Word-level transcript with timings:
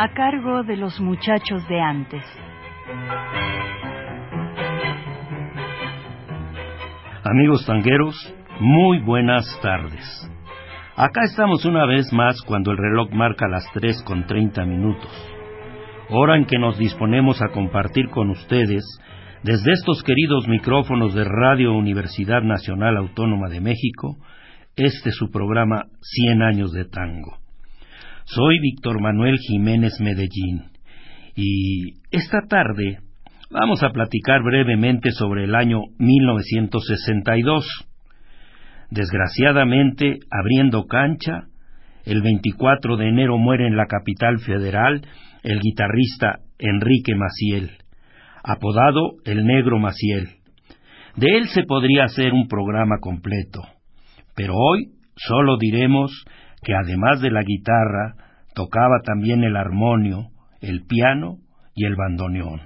A 0.00 0.14
cargo 0.14 0.62
de 0.62 0.78
los 0.78 0.98
muchachos 0.98 1.68
de 1.68 1.78
antes. 1.78 2.24
Amigos 7.22 7.66
tangueros, 7.66 8.16
muy 8.60 9.00
buenas 9.00 9.44
tardes. 9.60 10.32
Acá 10.96 11.20
estamos 11.24 11.66
una 11.66 11.84
vez 11.84 12.10
más 12.14 12.40
cuando 12.46 12.70
el 12.70 12.78
reloj 12.78 13.10
marca 13.12 13.46
las 13.46 13.66
tres 13.74 14.02
con 14.06 14.24
treinta 14.24 14.64
minutos, 14.64 15.12
hora 16.08 16.38
en 16.38 16.46
que 16.46 16.58
nos 16.58 16.78
disponemos 16.78 17.42
a 17.42 17.52
compartir 17.52 18.08
con 18.08 18.30
ustedes, 18.30 18.82
desde 19.42 19.70
estos 19.70 20.02
queridos 20.02 20.48
micrófonos 20.48 21.12
de 21.12 21.24
Radio 21.24 21.74
Universidad 21.74 22.40
Nacional 22.40 22.96
Autónoma 22.96 23.50
de 23.50 23.60
México, 23.60 24.16
este 24.76 25.10
su 25.12 25.30
programa 25.30 25.84
Cien 26.00 26.40
años 26.40 26.72
de 26.72 26.86
tango. 26.86 27.39
Soy 28.32 28.60
Víctor 28.60 29.00
Manuel 29.00 29.38
Jiménez 29.40 29.94
Medellín 29.98 30.70
y 31.34 31.94
esta 32.12 32.42
tarde 32.48 32.98
vamos 33.50 33.82
a 33.82 33.90
platicar 33.90 34.44
brevemente 34.44 35.10
sobre 35.10 35.46
el 35.46 35.56
año 35.56 35.80
1962. 35.98 37.66
Desgraciadamente, 38.88 40.20
abriendo 40.30 40.84
cancha, 40.84 41.48
el 42.04 42.22
24 42.22 42.96
de 42.98 43.08
enero 43.08 43.36
muere 43.36 43.66
en 43.66 43.76
la 43.76 43.86
capital 43.86 44.38
federal 44.38 45.04
el 45.42 45.58
guitarrista 45.58 46.38
Enrique 46.60 47.16
Maciel, 47.16 47.78
apodado 48.44 49.14
el 49.24 49.44
Negro 49.44 49.80
Maciel. 49.80 50.36
De 51.16 51.36
él 51.36 51.48
se 51.48 51.64
podría 51.64 52.04
hacer 52.04 52.32
un 52.32 52.46
programa 52.46 52.98
completo, 53.00 53.62
pero 54.36 54.54
hoy 54.54 54.92
solo 55.16 55.56
diremos 55.58 56.12
que 56.62 56.74
además 56.74 57.20
de 57.20 57.30
la 57.30 57.42
guitarra, 57.42 58.14
tocaba 58.54 59.00
también 59.04 59.44
el 59.44 59.56
armonio, 59.56 60.28
el 60.60 60.84
piano 60.86 61.38
y 61.74 61.86
el 61.86 61.96
bandoneón. 61.96 62.60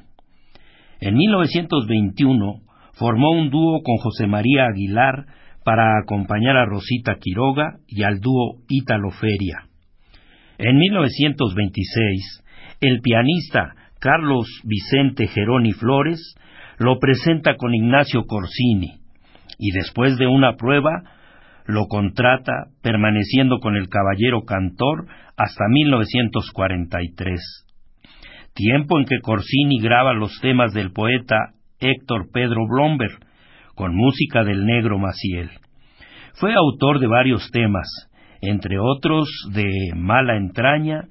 En 1.00 1.14
1921 1.14 2.60
formó 2.94 3.30
un 3.30 3.50
dúo 3.50 3.82
con 3.82 3.96
José 3.98 4.26
María 4.26 4.66
Aguilar 4.66 5.26
para 5.64 5.98
acompañar 5.98 6.56
a 6.56 6.66
Rosita 6.66 7.16
Quiroga 7.20 7.78
y 7.86 8.02
al 8.02 8.20
dúo 8.20 8.60
Ítalo 8.68 9.10
Feria. 9.10 9.66
En 10.58 10.76
1926, 10.76 12.44
el 12.80 13.00
pianista 13.00 13.74
Carlos 13.98 14.46
Vicente 14.64 15.26
Geroni 15.26 15.72
Flores 15.72 16.20
lo 16.78 16.98
presenta 16.98 17.56
con 17.56 17.74
Ignacio 17.74 18.24
Corsini 18.26 19.00
y 19.58 19.70
después 19.72 20.16
de 20.18 20.26
una 20.26 20.56
prueba 20.56 21.02
lo 21.66 21.86
contrata 21.86 22.68
permaneciendo 22.82 23.58
con 23.60 23.76
el 23.76 23.88
caballero 23.88 24.42
cantor 24.44 25.06
hasta 25.36 25.64
1943, 25.68 27.66
tiempo 28.54 28.98
en 28.98 29.06
que 29.06 29.20
Corsini 29.20 29.80
graba 29.80 30.12
los 30.12 30.38
temas 30.40 30.72
del 30.72 30.92
poeta 30.92 31.54
Héctor 31.80 32.28
Pedro 32.32 32.66
Blomberg, 32.68 33.18
con 33.74 33.94
música 33.94 34.44
del 34.44 34.64
negro 34.64 34.98
Maciel. 34.98 35.50
Fue 36.34 36.54
autor 36.54 37.00
de 37.00 37.06
varios 37.06 37.50
temas, 37.50 37.88
entre 38.40 38.78
otros 38.78 39.28
de 39.52 39.92
Mala 39.96 40.36
Entraña, 40.36 41.08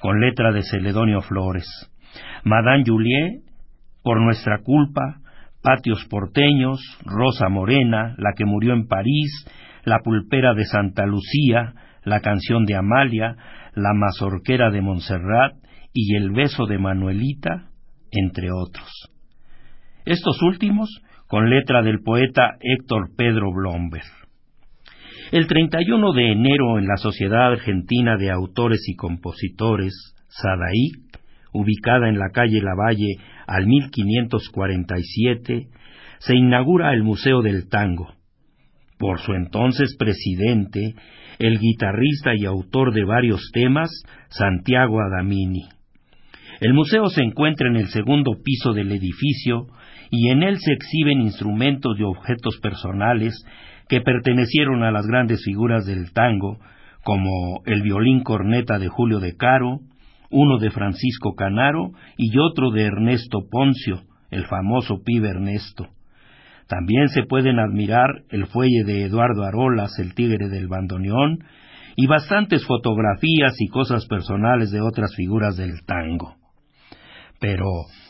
con 0.00 0.20
letra 0.20 0.52
de 0.52 0.62
Celedonio 0.62 1.20
Flores, 1.22 1.66
Madame 2.44 2.84
Juliet, 2.86 3.42
Por 4.02 4.20
nuestra 4.22 4.58
culpa, 4.62 5.20
Patios 5.62 6.06
porteños, 6.08 6.78
Rosa 7.04 7.48
Morena, 7.48 8.14
La 8.18 8.32
que 8.36 8.44
murió 8.44 8.72
en 8.72 8.86
París, 8.86 9.30
La 9.86 10.00
pulpera 10.00 10.52
de 10.52 10.64
Santa 10.64 11.06
Lucía, 11.06 11.72
La 12.02 12.18
canción 12.18 12.66
de 12.66 12.74
Amalia, 12.74 13.36
la 13.76 13.94
mazorquera 13.94 14.72
de 14.72 14.80
Montserrat 14.80 15.54
y 15.92 16.16
el 16.16 16.32
beso 16.32 16.66
de 16.66 16.76
Manuelita, 16.76 17.70
entre 18.10 18.50
otros. 18.50 18.90
Estos 20.04 20.42
últimos 20.42 20.90
con 21.28 21.50
letra 21.50 21.82
del 21.82 22.02
poeta 22.02 22.56
Héctor 22.60 23.10
Pedro 23.16 23.52
Blomberg. 23.52 24.02
El 25.30 25.46
31 25.46 26.12
de 26.14 26.32
enero 26.32 26.80
en 26.80 26.88
la 26.88 26.96
Sociedad 26.96 27.52
Argentina 27.52 28.16
de 28.16 28.32
Autores 28.32 28.80
y 28.88 28.96
Compositores, 28.96 30.16
SADAIC, 30.30 31.20
ubicada 31.52 32.08
en 32.08 32.18
la 32.18 32.30
calle 32.30 32.60
Lavalle 32.60 33.18
al 33.46 33.68
1547, 33.68 35.68
se 36.18 36.34
inaugura 36.34 36.92
el 36.92 37.04
Museo 37.04 37.40
del 37.40 37.68
Tango. 37.68 38.15
Por 38.98 39.20
su 39.20 39.32
entonces 39.32 39.94
presidente, 39.98 40.94
el 41.38 41.58
guitarrista 41.58 42.32
y 42.34 42.46
autor 42.46 42.94
de 42.94 43.04
varios 43.04 43.50
temas, 43.52 43.90
Santiago 44.28 45.00
Adamini. 45.00 45.68
El 46.60 46.72
museo 46.72 47.06
se 47.08 47.22
encuentra 47.22 47.68
en 47.68 47.76
el 47.76 47.88
segundo 47.88 48.32
piso 48.42 48.72
del 48.72 48.90
edificio 48.92 49.66
y 50.10 50.30
en 50.30 50.42
él 50.42 50.56
se 50.58 50.72
exhiben 50.72 51.20
instrumentos 51.20 51.98
y 51.98 52.02
objetos 52.02 52.58
personales 52.62 53.34
que 53.88 54.00
pertenecieron 54.00 54.82
a 54.82 54.90
las 54.90 55.06
grandes 55.06 55.42
figuras 55.44 55.84
del 55.84 56.12
tango, 56.12 56.58
como 57.04 57.60
el 57.66 57.82
violín 57.82 58.22
corneta 58.22 58.78
de 58.78 58.88
Julio 58.88 59.20
de 59.20 59.36
Caro, 59.36 59.80
uno 60.30 60.58
de 60.58 60.70
Francisco 60.70 61.34
Canaro 61.34 61.92
y 62.16 62.36
otro 62.38 62.70
de 62.70 62.84
Ernesto 62.84 63.40
Poncio, 63.50 64.02
el 64.30 64.46
famoso 64.46 65.02
pibe 65.04 65.28
Ernesto. 65.28 65.88
También 66.68 67.08
se 67.08 67.22
pueden 67.22 67.58
admirar 67.58 68.08
el 68.30 68.46
fuelle 68.46 68.84
de 68.84 69.04
Eduardo 69.04 69.44
Arolas, 69.44 69.98
el 69.98 70.14
tigre 70.14 70.48
del 70.48 70.68
bandoneón, 70.68 71.38
y 71.96 72.06
bastantes 72.06 72.66
fotografías 72.66 73.54
y 73.58 73.68
cosas 73.68 74.06
personales 74.06 74.70
de 74.70 74.80
otras 74.80 75.14
figuras 75.14 75.56
del 75.56 75.84
tango. 75.86 76.34
Pero 77.40 77.66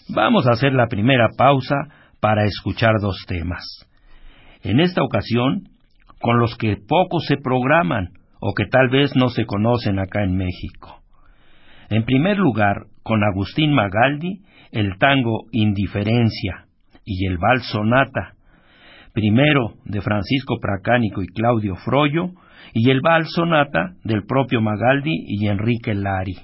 vamos 0.08 0.46
a 0.46 0.52
hacer 0.52 0.72
la 0.72 0.88
primera 0.88 1.28
pausa 1.36 1.76
para 2.20 2.44
escuchar 2.44 2.94
dos 3.00 3.24
temas. 3.28 3.62
En 4.62 4.80
esta 4.80 5.02
ocasión, 5.02 5.68
con 6.20 6.38
los 6.40 6.56
que 6.56 6.76
poco 6.76 7.20
se 7.20 7.36
programan 7.36 8.10
o 8.40 8.54
que 8.54 8.64
tal 8.66 8.88
vez 8.88 9.14
no 9.14 9.28
se 9.28 9.44
conocen 9.44 9.98
acá 9.98 10.24
en 10.24 10.36
México. 10.36 11.02
En 11.88 12.04
primer 12.04 12.38
lugar, 12.38 12.86
con 13.02 13.22
Agustín 13.22 13.72
Magaldi, 13.72 14.42
el 14.72 14.98
tango 14.98 15.44
Indiferencia 15.52 16.66
y 17.04 17.26
el 17.26 17.38
vals 17.38 17.66
Sonata, 17.70 18.35
primero 19.16 19.72
de 19.86 20.02
Francisco 20.02 20.58
Pracánico 20.60 21.22
y 21.22 21.26
Claudio 21.28 21.74
Froyo, 21.76 22.32
y 22.74 22.90
el 22.90 23.00
Val 23.00 23.24
Sonata 23.24 23.94
del 24.04 24.26
propio 24.26 24.60
Magaldi 24.60 25.24
y 25.26 25.48
Enrique 25.48 25.94
Lari. 25.94 26.36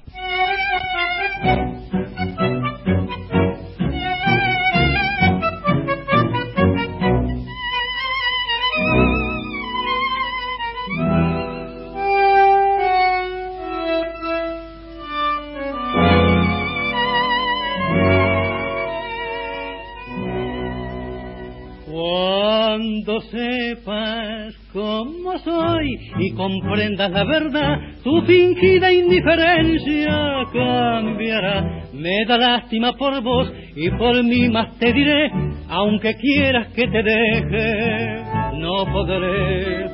Comprendas 26.42 27.10
la 27.12 27.24
verdad, 27.24 27.78
tu 28.02 28.20
fingida 28.22 28.92
indiferencia 28.92 30.44
cambiará. 30.52 31.84
Me 31.92 32.24
da 32.26 32.36
lástima 32.36 32.94
por 32.94 33.22
vos 33.22 33.52
y 33.76 33.88
por 33.90 34.24
mí 34.24 34.48
más 34.48 34.76
te 34.80 34.92
diré, 34.92 35.30
aunque 35.68 36.16
quieras 36.16 36.66
que 36.74 36.88
te 36.88 37.02
deje, 37.02 38.24
no 38.54 38.84
podré. 38.92 39.86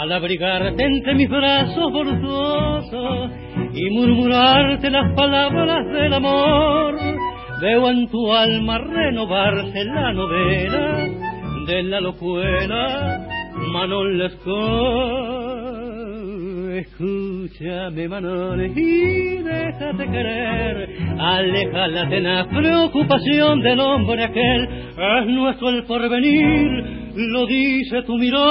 Al 0.00 0.10
abrigarte 0.10 0.82
entre 0.84 1.14
mis 1.14 1.28
brazos 1.28 1.92
forzosos 1.92 3.30
y 3.72 3.90
murmurarte 3.90 4.90
las 4.90 5.14
palabras 5.14 5.86
del 5.92 6.12
amor, 6.12 6.96
veo 7.60 7.88
en 7.88 8.08
tu 8.08 8.32
alma 8.32 8.78
renovarse 8.78 9.84
la 9.84 10.12
novela 10.12 11.08
de 11.68 11.82
la 11.84 12.00
locura 12.00 13.28
Manon 13.70 14.18
Lescaut, 14.18 15.41
Escúchame, 16.82 18.08
Manole, 18.08 18.66
y 18.74 19.36
déjate 19.36 20.04
querer. 20.10 20.88
Aleja 21.16 21.86
la 21.86 22.08
tenaz 22.08 22.48
preocupación 22.48 23.60
del 23.60 23.78
hombre 23.78 24.24
aquel. 24.24 24.68
Es 24.98 25.26
nuestro 25.28 25.68
el 25.68 25.84
porvenir, 25.84 27.12
lo 27.14 27.46
dice 27.46 28.02
tu 28.02 28.18
mirón. 28.18 28.42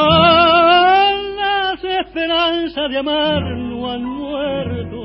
Las 1.36 1.84
esperanzas 1.84 2.90
de 2.90 2.98
amar 3.00 3.42
no 3.58 3.92
han 3.92 4.04
muerto 4.04 5.01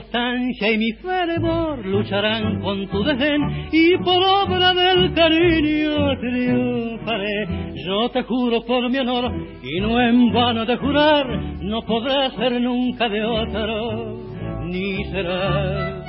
y 0.00 0.78
mi 0.78 0.92
fervor 0.92 1.84
lucharán 1.84 2.60
con 2.60 2.88
tu 2.88 3.02
desdén 3.02 3.68
y 3.72 3.96
por 3.98 4.22
obra 4.22 4.72
del 4.72 5.12
cariño 5.12 6.16
triunfaré. 6.20 7.74
Yo 7.84 8.08
te 8.10 8.22
juro 8.22 8.62
por 8.62 8.88
mi 8.90 8.98
honor 8.98 9.32
y 9.62 9.80
no 9.80 10.00
en 10.00 10.32
vano 10.32 10.64
de 10.64 10.76
jurar, 10.76 11.26
no 11.60 11.82
podré 11.82 12.30
ser 12.36 12.60
nunca 12.60 13.08
de 13.08 13.24
otro, 13.24 14.18
ni 14.64 15.04
será. 15.06 16.04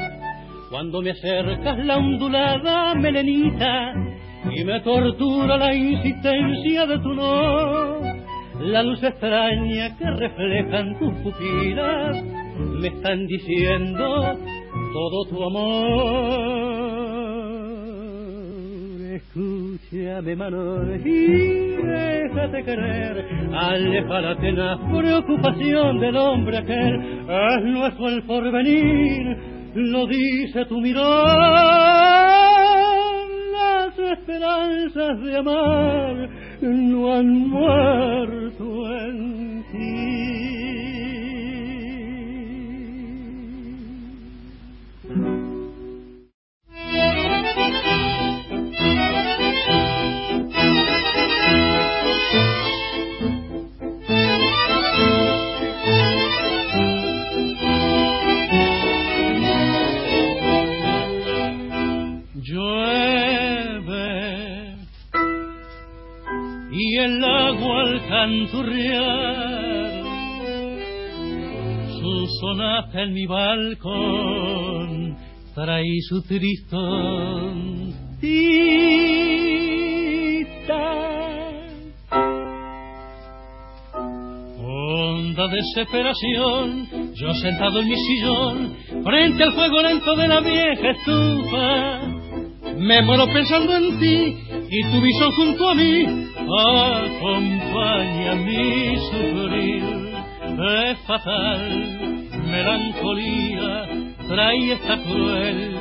Cuando 0.69 1.01
me 1.01 1.11
acercas 1.11 1.77
la 1.85 1.97
ondulada 1.97 2.93
melenita 2.95 3.93
y 4.51 4.63
me 4.63 4.79
tortura 4.81 5.57
la 5.57 5.73
insistencia 5.73 6.85
de 6.85 6.99
tu 6.99 7.13
no, 7.13 7.99
la 8.61 8.83
luz 8.83 9.01
extraña 9.01 9.97
que 9.97 10.11
reflejan 10.11 10.99
tus 10.99 11.13
pupilas 11.23 12.38
me 12.59 12.87
están 12.87 13.25
diciendo 13.27 14.37
todo 14.93 15.25
tu 15.29 15.43
amor. 15.43 16.89
Escúchame, 19.15 20.35
Manol, 20.35 21.01
y 21.05 21.75
déjate 21.77 22.63
querer. 22.63 23.25
Aleja 23.53 24.21
la 24.21 24.35
preocupación 24.91 25.99
del 25.99 26.17
hombre 26.17 26.57
aquel. 26.57 27.25
Es 27.27 27.63
nuestro 27.65 28.09
el 28.09 28.23
porvenir, 28.23 29.37
lo 29.75 30.07
dice 30.07 30.65
tu 30.65 30.79
mirar. 30.79 31.39
Las 33.51 33.99
esperanzas 33.99 35.21
de 35.21 35.37
amar 35.37 36.29
no 36.61 37.13
han 37.13 37.27
muerto 37.49 38.95
en 39.05 39.63
ti. 39.71 40.38
Llueve 62.51 64.05
y 66.71 66.97
el 66.97 67.23
agua 67.23 67.81
al 67.81 68.07
canturrear 68.07 70.03
su 71.99 72.27
sonata 72.41 73.03
en 73.03 73.13
mi 73.13 73.27
balcón 73.27 75.15
trae 75.53 76.01
su 76.07 76.23
tristón 76.23 77.93
Honda 84.61 85.47
desesperación, 85.47 87.13
yo 87.13 87.33
sentado 87.35 87.79
en 87.81 87.89
mi 87.89 87.95
sillón, 87.95 88.75
frente 89.03 89.43
al 89.43 89.53
fuego 89.53 89.81
lento 89.83 90.15
de 90.15 90.27
la 90.27 90.41
vieja 90.41 90.89
estufa, 90.89 92.18
me 92.79 93.01
muero 93.01 93.27
pensando 93.27 93.75
en 93.75 93.99
ti 93.99 94.37
y 94.69 94.83
tu 94.83 95.01
visón 95.01 95.31
junto 95.33 95.69
a 95.69 95.75
mí 95.75 96.05
acompaña 96.59 98.35
mi 98.35 98.95
sufrir. 98.97 99.83
Es 100.59 100.97
fatal, 101.07 102.27
melancolía, 102.49 103.87
trae 104.27 104.73
esta 104.73 104.97
cruel 105.03 105.77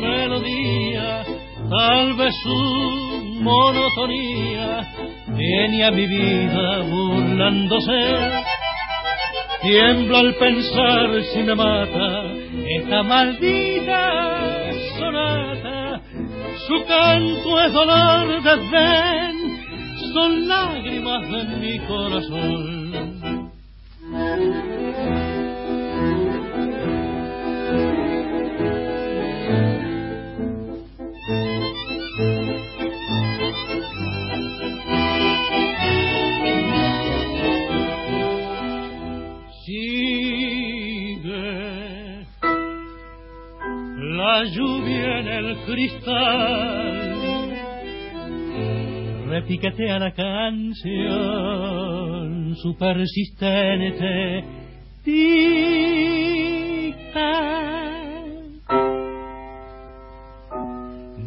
melodía, 0.00 1.24
tal 1.70 2.14
vez 2.14 2.34
su 2.42 3.40
monotonía 3.40 4.86
viene 5.28 5.84
a 5.84 5.90
mi 5.90 6.06
vida 6.06 6.82
burlándose. 6.82 8.44
Tiemblo 9.62 10.18
al 10.18 10.34
pensar 10.34 11.22
si 11.32 11.42
me 11.42 11.54
mata 11.54 12.32
esta 12.68 13.02
maldita. 13.02 14.33
Su 16.66 16.82
canto 16.86 17.60
es 17.60 17.72
dolor 17.74 18.42
de 18.42 18.56
ven, 18.70 19.36
son 20.14 20.48
lágrimas 20.48 21.22
de 21.30 21.44
mi 21.58 21.78
corazón. 21.80 22.73
Repiquetea 49.64 49.98
la 49.98 50.12
canción, 50.12 50.84
su 52.56 52.76
persistente 52.76 54.44
tic-tac. 55.04 55.54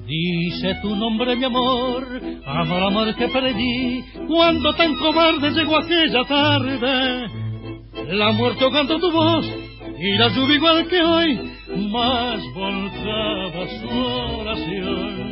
Dice 0.05 0.75
tu 0.81 0.95
nombre, 0.95 1.35
mi 1.35 1.43
amor, 1.45 2.05
amor, 2.45 2.83
amor 2.83 3.15
que 3.15 3.27
perdí, 3.27 4.03
cuando 4.27 4.73
tan 4.73 4.95
cobarde 4.95 5.51
llegó 5.51 5.77
aquella 5.77 6.23
tarde. 6.23 7.27
La 8.09 8.31
muerte 8.31 8.63
ahogando 8.63 8.99
tu 8.99 9.11
voz 9.11 9.45
y 9.99 10.17
la 10.17 10.29
lluvia 10.29 10.55
igual 10.55 10.87
que 10.87 11.01
hoy, 11.01 11.39
más 11.89 12.39
volcaba 12.53 13.67
su 13.67 13.89
oración. 14.39 15.27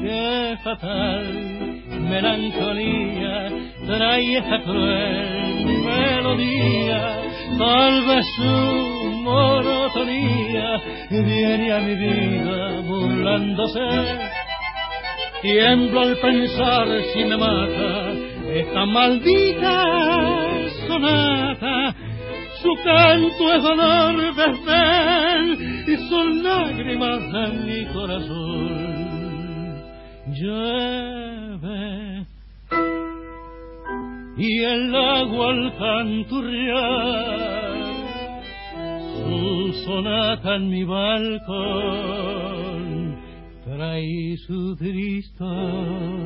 Qué 0.00 0.56
fatal 0.64 1.57
melancolía 2.00 3.50
trae 3.86 4.36
esta 4.38 4.62
cruel 4.62 5.48
melodía, 5.84 7.20
tal 7.58 8.06
vez 8.06 8.26
su 8.36 9.12
monotonía 9.22 10.80
viene 11.10 11.72
a 11.72 11.80
mi 11.80 11.94
vida 11.94 12.80
burlándose. 12.82 13.80
Tiemblo 15.42 16.00
al 16.00 16.16
pensar 16.16 16.88
si 17.12 17.24
me 17.24 17.36
mata 17.36 18.12
esta 18.52 18.86
maldita 18.86 19.84
sonata. 20.86 21.94
Su 22.60 22.74
canto 22.82 23.54
es 23.54 23.62
dolor 23.62 24.34
desdén 24.34 25.84
y 25.86 25.96
son 26.08 26.42
lágrimas 26.42 27.20
en 27.46 27.66
mi 27.66 27.86
corazón. 27.92 28.98
Y 34.36 34.62
el 34.62 34.94
agua 34.94 35.50
al 35.50 35.76
canturrear 35.76 36.78
su 39.16 39.72
sonata 39.84 40.54
en 40.56 40.68
mi 40.70 40.84
balcón 40.84 41.98
trae 43.64 44.36
su 44.46 44.76
tristón. 44.76 46.18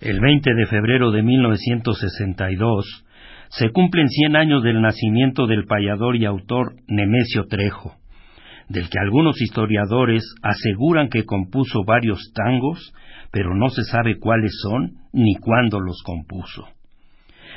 El 0.00 0.20
20 0.20 0.54
de 0.54 0.66
febrero 0.66 1.10
de 1.10 1.24
1962 1.24 3.04
se 3.48 3.70
cumplen 3.70 4.08
100 4.08 4.36
años 4.36 4.62
del 4.62 4.80
nacimiento 4.80 5.48
del 5.48 5.64
payador 5.64 6.14
y 6.16 6.24
autor 6.24 6.76
Nemesio 6.86 7.46
Trejo, 7.48 7.96
del 8.68 8.88
que 8.90 9.00
algunos 9.00 9.40
historiadores 9.40 10.22
aseguran 10.42 11.08
que 11.08 11.24
compuso 11.24 11.82
varios 11.84 12.32
tangos, 12.32 12.92
pero 13.32 13.56
no 13.56 13.70
se 13.70 13.82
sabe 13.84 14.20
cuáles 14.20 14.52
son 14.62 14.98
ni 15.12 15.34
cuándo 15.34 15.80
los 15.80 16.00
compuso. 16.04 16.68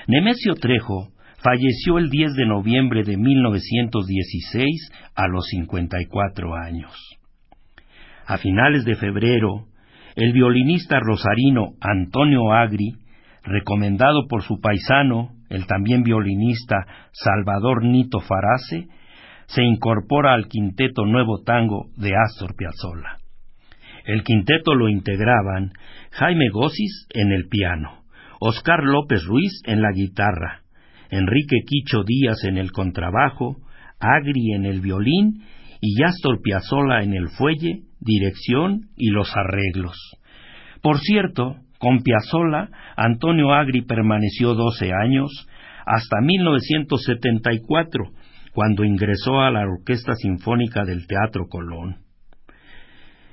Nemesio 0.08 0.56
Trejo 0.56 1.10
falleció 1.44 2.00
el 2.00 2.10
10 2.10 2.34
de 2.34 2.46
noviembre 2.48 3.04
de 3.04 3.18
1916 3.18 4.92
a 5.14 5.28
los 5.28 5.46
54 5.46 6.56
años. 6.56 6.92
A 8.26 8.38
finales 8.38 8.84
de 8.84 8.96
febrero, 8.96 9.68
el 10.16 10.34
violinista 10.34 11.00
rosarino 11.00 11.74
Antonio 11.80 12.52
Agri, 12.52 12.94
recomendado 13.44 14.28
por 14.28 14.44
su 14.44 14.60
paisano, 14.60 15.30
el 15.50 15.66
también 15.66 16.04
violinista 16.04 16.86
Salvador 17.12 17.84
Nito 17.84 18.20
Farase, 18.20 18.88
se 19.48 19.64
incorpora 19.64 20.34
al 20.34 20.48
quinteto 20.48 21.06
Nuevo 21.06 21.44
Tango 21.44 21.88
de 21.98 22.12
Astor 22.16 22.56
Piazzolla. 22.56 23.18
El 24.06 24.24
quinteto 24.24 24.74
lo 24.74 24.90
integraban 24.90 25.72
Jaime 26.12 26.50
Gossis 26.50 27.08
en 27.14 27.32
el 27.32 27.48
piano, 27.48 28.04
Oscar 28.40 28.84
López 28.84 29.24
Ruiz 29.26 29.62
en 29.66 29.82
la 29.82 29.92
guitarra, 29.92 30.62
Enrique 31.10 31.58
Quicho 31.66 32.04
Díaz 32.04 32.44
en 32.46 32.58
el 32.58 32.72
contrabajo, 32.72 33.58
Agri 34.00 34.54
en 34.56 34.66
el 34.66 34.82
violín 34.82 35.44
y 35.82 36.02
Astor 36.04 36.42
Piazzolla 36.42 37.04
en 37.04 37.14
el 37.14 37.30
fuelle, 37.30 37.84
dirección 38.02 38.90
y 38.98 39.12
los 39.12 39.32
arreglos. 39.36 39.96
Por 40.82 41.00
cierto, 41.00 41.58
con 41.80 42.02
Piazzolla, 42.04 42.70
Antonio 42.98 43.54
Agri 43.54 43.82
permaneció 43.82 44.54
doce 44.56 44.92
años, 44.94 45.32
hasta 45.86 46.22
1974, 46.22 48.12
cuando 48.54 48.84
ingresó 48.84 49.40
a 49.40 49.50
la 49.50 49.62
Orquesta 49.62 50.14
Sinfónica 50.16 50.84
del 50.84 51.08
Teatro 51.08 51.48
Colón. 51.48 51.98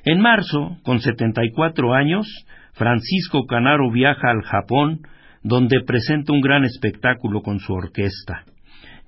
En 0.05 0.21
marzo, 0.21 0.79
con 0.83 1.01
74 1.01 1.93
años, 1.93 2.27
Francisco 2.73 3.45
Canaro 3.47 3.91
viaja 3.91 4.31
al 4.31 4.43
Japón, 4.43 5.01
donde 5.43 5.83
presenta 5.85 6.33
un 6.33 6.41
gran 6.41 6.65
espectáculo 6.65 7.43
con 7.43 7.59
su 7.59 7.73
orquesta, 7.73 8.45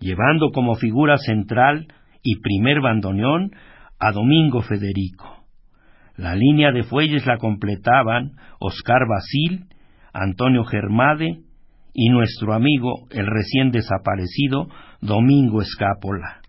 llevando 0.00 0.50
como 0.50 0.74
figura 0.74 1.16
central 1.16 1.86
y 2.22 2.40
primer 2.40 2.80
bandoneón 2.80 3.52
a 3.98 4.12
Domingo 4.12 4.62
Federico. 4.62 5.39
La 6.20 6.34
línea 6.34 6.70
de 6.70 6.82
fuelles 6.82 7.24
la 7.24 7.38
completaban 7.38 8.32
Oscar 8.58 9.08
Basil, 9.08 9.64
Antonio 10.12 10.64
Germade 10.64 11.40
y 11.94 12.10
nuestro 12.10 12.52
amigo, 12.52 13.08
el 13.10 13.26
recién 13.26 13.70
desaparecido 13.70 14.68
Domingo 15.00 15.62
Escápola, 15.62 16.42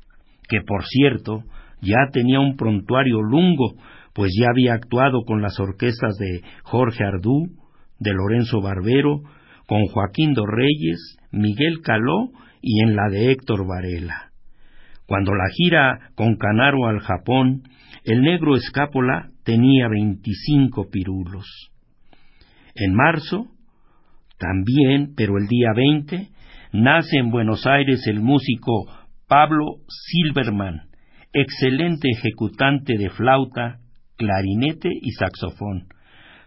que 0.49 0.59
por 0.59 0.83
cierto 0.83 1.45
ya 1.79 2.09
tenía 2.11 2.41
un 2.41 2.57
prontuario 2.57 3.21
lungo 3.21 3.75
pues 4.11 4.33
ya 4.37 4.47
había 4.51 4.73
actuado 4.73 5.23
con 5.25 5.41
las 5.41 5.57
orquestas 5.57 6.17
de 6.17 6.41
Jorge 6.63 7.05
Ardú, 7.05 7.47
de 7.97 8.11
Lorenzo 8.11 8.59
Barbero, 8.59 9.21
con 9.67 9.85
Joaquín 9.85 10.33
dos 10.33 10.47
Reyes, 10.51 11.15
Miguel 11.31 11.79
Caló 11.81 12.31
y 12.61 12.83
en 12.83 12.97
la 12.97 13.07
de 13.09 13.31
Héctor 13.31 13.65
Varela. 13.65 14.31
Cuando 15.05 15.33
la 15.33 15.47
gira 15.55 16.11
con 16.15 16.35
Canaro 16.35 16.87
al 16.87 16.99
Japón, 16.99 17.63
el 18.03 18.21
negro 18.21 18.55
Escápola 18.55 19.29
tenía 19.43 19.87
veinticinco 19.87 20.89
pirulos. 20.89 21.45
En 22.75 22.95
marzo, 22.95 23.47
también, 24.37 25.13
pero 25.15 25.37
el 25.37 25.47
día 25.47 25.69
veinte, 25.75 26.29
nace 26.73 27.17
en 27.17 27.29
Buenos 27.29 27.67
Aires 27.67 28.07
el 28.07 28.21
músico 28.21 28.87
Pablo 29.27 29.65
Silverman, 29.87 30.89
excelente 31.31 32.09
ejecutante 32.09 32.97
de 32.97 33.09
flauta, 33.09 33.79
clarinete 34.17 34.89
y 34.89 35.11
saxofón. 35.11 35.87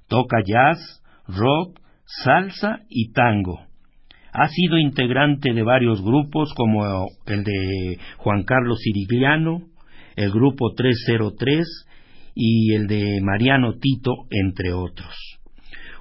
Toca 0.08 0.38
jazz, 0.44 1.02
rock, 1.28 1.80
salsa 2.04 2.80
y 2.88 3.12
tango. 3.12 3.61
Ha 4.32 4.49
sido 4.49 4.78
integrante 4.78 5.52
de 5.52 5.62
varios 5.62 6.02
grupos 6.02 6.52
como 6.54 7.06
el 7.26 7.44
de 7.44 7.99
Juan 8.18 8.42
Carlos 8.42 8.80
Sirigliano, 8.80 9.61
el 10.16 10.30
grupo 10.30 10.73
303 10.75 11.87
y 12.35 12.75
el 12.75 12.87
de 12.87 13.21
Mariano 13.23 13.75
Tito, 13.80 14.12
entre 14.30 14.73
otros. 14.73 15.14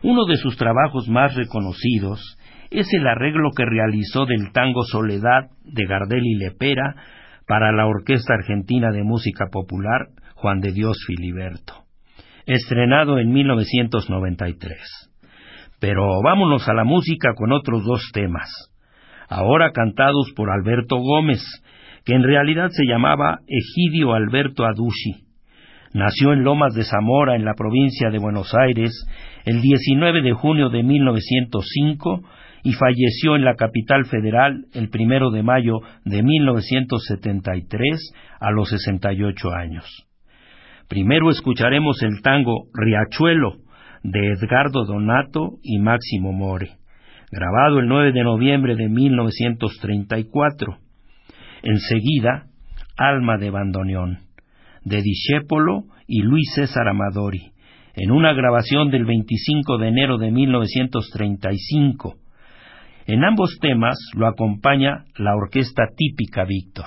Uno 0.01 0.25
de 0.25 0.37
sus 0.37 0.57
trabajos 0.57 1.07
más 1.07 1.35
reconocidos 1.35 2.37
es 2.71 2.91
el 2.93 3.07
arreglo 3.07 3.51
que 3.55 3.65
realizó 3.65 4.25
del 4.25 4.51
tango 4.51 4.83
Soledad 4.83 5.51
de 5.63 5.85
Gardel 5.85 6.25
y 6.25 6.35
Lepera 6.35 6.95
para 7.47 7.71
la 7.71 7.85
Orquesta 7.85 8.33
Argentina 8.33 8.91
de 8.91 9.03
Música 9.03 9.45
Popular 9.51 10.07
Juan 10.35 10.59
de 10.59 10.71
Dios 10.73 10.97
Filiberto, 11.07 11.85
estrenado 12.45 13.19
en 13.19 13.31
1993. 13.31 15.11
Pero 15.79 16.21
vámonos 16.21 16.67
a 16.67 16.73
la 16.73 16.83
música 16.83 17.33
con 17.35 17.51
otros 17.53 17.85
dos 17.85 18.09
temas, 18.13 18.49
ahora 19.29 19.71
cantados 19.71 20.33
por 20.35 20.49
Alberto 20.49 20.97
Gómez, 20.97 21.41
que 22.05 22.13
en 22.13 22.23
realidad 22.23 22.69
se 22.71 22.85
llamaba 22.85 23.39
Egidio 23.47 24.13
Alberto 24.13 24.65
Adushi. 24.65 25.23
Nació 25.93 26.33
en 26.33 26.43
Lomas 26.43 26.73
de 26.73 26.83
Zamora, 26.83 27.35
en 27.35 27.45
la 27.45 27.53
provincia 27.53 28.09
de 28.09 28.17
Buenos 28.17 28.53
Aires, 28.55 28.91
el 29.45 29.61
19 29.61 30.21
de 30.21 30.33
junio 30.33 30.69
de 30.69 30.81
1905 30.81 32.23
y 32.63 32.73
falleció 32.73 33.35
en 33.35 33.45
la 33.45 33.55
capital 33.55 34.05
federal 34.05 34.65
el 34.73 34.89
primero 34.89 35.29
de 35.29 35.43
mayo 35.43 35.81
de 36.05 36.23
1973 36.23 38.13
a 38.39 38.51
los 38.51 38.69
68 38.69 39.51
años. 39.53 39.85
Primero 40.89 41.29
escucharemos 41.29 42.01
el 42.01 42.21
tango 42.21 42.67
Riachuelo 42.73 43.57
de 44.03 44.33
Edgardo 44.33 44.85
Donato 44.85 45.57
y 45.61 45.79
Máximo 45.79 46.31
More, 46.33 46.71
grabado 47.31 47.79
el 47.79 47.87
9 47.87 48.11
de 48.13 48.23
noviembre 48.23 48.75
de 48.75 48.89
1934. 48.89 50.82
Enseguida, 51.63 52.47
Alma 52.97 53.37
de 53.37 53.49
Bandoneón, 53.49 54.19
de 54.83 55.01
Discépolo 55.01 55.85
y 56.07 56.21
Luis 56.21 56.51
César 56.53 56.87
Amadori, 56.89 57.53
en 57.95 58.11
una 58.11 58.33
grabación 58.33 58.91
del 58.91 59.05
25 59.05 59.77
de 59.77 59.87
enero 59.87 60.17
de 60.17 60.31
1935. 60.31 62.15
En 63.07 63.23
ambos 63.23 63.57
temas 63.61 63.97
lo 64.13 64.27
acompaña 64.27 65.05
la 65.17 65.35
orquesta 65.35 65.83
típica 65.95 66.43
Víctor. 66.45 66.85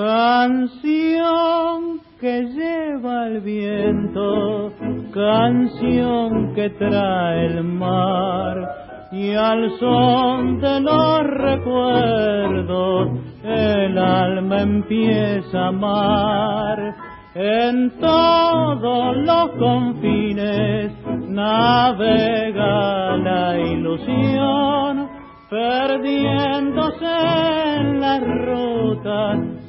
Canción 0.00 2.00
que 2.18 2.44
lleva 2.56 3.26
el 3.26 3.42
viento, 3.42 4.72
canción 5.12 6.54
que 6.54 6.70
trae 6.70 7.48
el 7.48 7.62
mar, 7.64 8.56
y 9.12 9.34
al 9.34 9.78
son 9.78 10.58
de 10.58 10.80
los 10.80 11.26
recuerdos 11.26 13.08
el 13.44 13.98
alma 13.98 14.62
empieza 14.62 15.64
a 15.64 15.68
amar. 15.68 16.96
En 17.34 17.90
todos 18.00 19.16
los 19.18 19.50
confines 19.58 20.92
navega 21.28 23.18
la 23.18 23.58
ilusión, 23.58 25.10
perdiéndose 25.50 27.04
en 27.76 28.00
las 28.00 28.22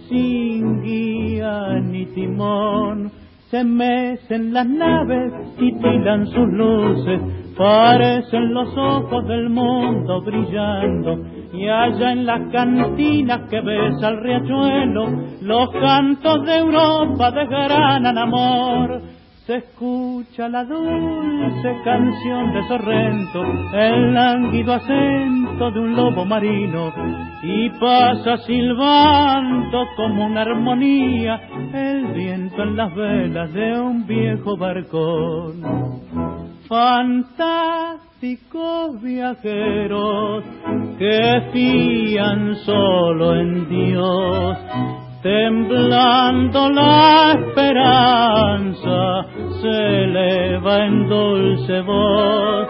sin 0.10 0.82
guía 0.82 1.80
ni 1.82 2.06
timón. 2.08 3.12
Se 3.50 3.64
mecen 3.64 4.54
las 4.54 4.66
naves 4.66 5.34
y 5.58 5.74
tiran 5.74 6.26
sus 6.28 6.48
luces, 6.54 7.22
parecen 7.58 8.54
los 8.54 8.78
ojos 8.78 9.28
del 9.28 9.50
mundo 9.50 10.22
brillando. 10.22 11.20
Y 11.54 11.68
allá 11.68 12.14
en 12.14 12.26
las 12.26 12.50
cantinas 12.52 13.50
que 13.50 13.60
besa 13.60 14.08
el 14.08 14.22
riachuelo, 14.22 15.10
los 15.42 15.70
cantos 15.72 16.46
de 16.46 16.58
Europa 16.58 17.32
desgranan 17.32 18.18
amor 18.18 19.02
se 19.46 19.56
escucha 19.56 20.48
la 20.50 20.64
dulce 20.64 21.76
canción 21.84 22.54
de 22.54 22.68
Sorrento, 22.68 23.44
el 23.74 24.14
lánguido 24.14 24.74
acento 24.74 25.72
de 25.72 25.80
un 25.80 25.96
lobo 25.96 26.24
marino, 26.26 26.94
y 27.42 27.68
pasa 27.72 28.38
silbando 28.46 29.88
como 29.96 30.28
una 30.28 30.42
armonía 30.42 31.42
el 31.74 32.14
viento 32.14 32.62
en 32.62 32.78
las 32.78 32.94
velas 32.94 33.52
de 33.54 33.80
un 33.80 34.06
viejo 34.06 34.56
barcón. 34.58 35.64
Fantásticos 36.68 39.02
viajeros 39.02 40.44
que 41.00 41.50
fían 41.52 42.58
solo 42.58 43.36
en 43.36 43.68
Dios 43.68 44.56
temblando 45.22 46.70
la 46.70 47.34
esperanza, 47.34 49.26
se 49.62 50.04
eleva 50.04 50.86
en 50.86 51.08
dulce 51.08 51.82
voz, 51.82 52.68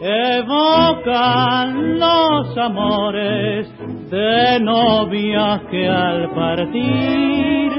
evocan 0.00 1.98
los 1.98 2.58
amores 2.58 3.68
de 4.10 4.60
novias 4.60 5.60
que 5.70 5.88
al 5.88 6.30
partir 6.34 7.72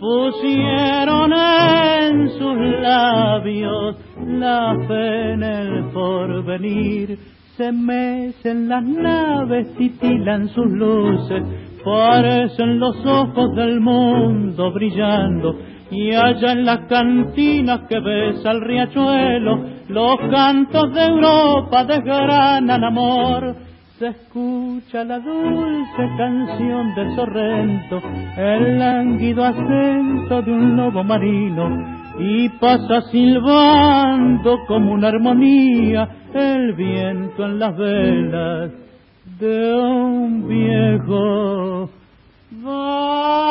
pusieron 0.00 1.32
en 1.32 2.28
sus 2.30 2.56
labios 2.80 3.96
la 4.26 4.74
fe 4.88 5.32
en 5.32 5.42
el 5.42 5.84
porvenir. 5.92 7.18
Se 7.56 7.70
mecen 7.72 8.68
las 8.68 8.82
naves, 8.82 9.74
titilan 9.76 10.48
sus 10.48 10.66
luces, 10.66 11.42
parecen 11.84 12.78
los 12.78 12.96
ojos 13.04 13.54
del 13.54 13.80
mundo 13.80 14.72
brillando. 14.72 15.56
Y 15.90 16.12
allá 16.14 16.52
en 16.52 16.64
las 16.64 16.86
cantinas 16.86 17.80
que 17.88 17.98
besa 17.98 18.52
el 18.52 18.60
riachuelo, 18.60 19.64
los 19.88 20.16
cantos 20.30 20.94
de 20.94 21.04
Europa 21.04 21.84
desgranan 21.84 22.84
amor 22.84 23.56
se 24.00 24.06
escucha 24.06 25.04
la 25.04 25.18
dulce 25.18 26.10
canción 26.16 26.94
de 26.94 27.14
Sorrento, 27.14 28.00
el 28.38 28.78
lánguido 28.78 29.44
acento 29.44 30.40
de 30.40 30.52
un 30.52 30.74
lobo 30.74 31.04
marino, 31.04 31.68
y 32.18 32.48
pasa 32.48 33.02
silbando 33.10 34.56
como 34.66 34.94
una 34.94 35.08
armonía 35.08 36.08
el 36.32 36.72
viento 36.72 37.44
en 37.44 37.58
las 37.58 37.76
velas 37.76 38.70
de 39.40 39.74
un 39.74 40.46
viejo 40.46 41.88
me 42.50 43.49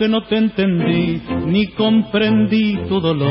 porque 0.00 0.08
no 0.08 0.22
te 0.22 0.36
entendí 0.38 1.20
ni 1.44 1.66
comprendí 1.72 2.78
tu 2.88 3.00
dolor. 3.02 3.28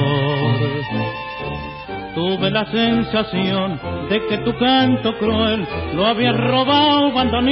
Tuve 2.13 2.51
la 2.51 2.65
sensación 2.65 3.79
de 4.07 4.27
que 4.27 4.37
tu 4.39 4.55
canto 4.55 5.17
cruel 5.17 5.65
lo 5.95 6.05
había 6.05 6.31
robado 6.31 7.11
bandoneón. 7.11 7.49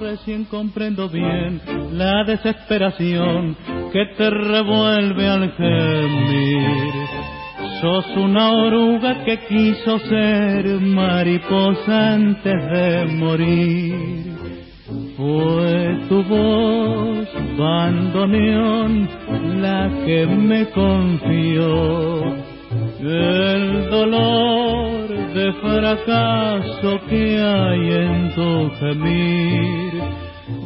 Recién 0.00 0.46
comprendo 0.46 1.10
bien 1.10 1.60
la 1.92 2.24
desesperación 2.24 3.58
que 3.92 4.06
te 4.16 4.30
revuelve 4.30 5.28
al 5.28 5.52
gemir. 5.52 6.94
Sos 7.82 8.06
una 8.16 8.52
oruga 8.52 9.22
que 9.24 9.38
quiso 9.46 9.98
ser 9.98 10.64
mariposa 10.80 12.14
antes 12.14 12.54
de 12.70 13.04
morir. 13.16 14.09
Fue 15.20 16.00
tu 16.08 16.24
voz, 16.24 17.28
bandoneón, 17.58 19.06
la 19.60 19.90
que 20.06 20.26
me 20.26 20.64
confió 20.70 22.22
el 23.00 23.90
dolor 23.90 25.08
de 25.34 25.52
fracaso 25.60 27.00
que 27.10 27.38
hay 27.38 27.92
en 27.92 28.34
tu 28.34 28.70
gemir. 28.80 29.92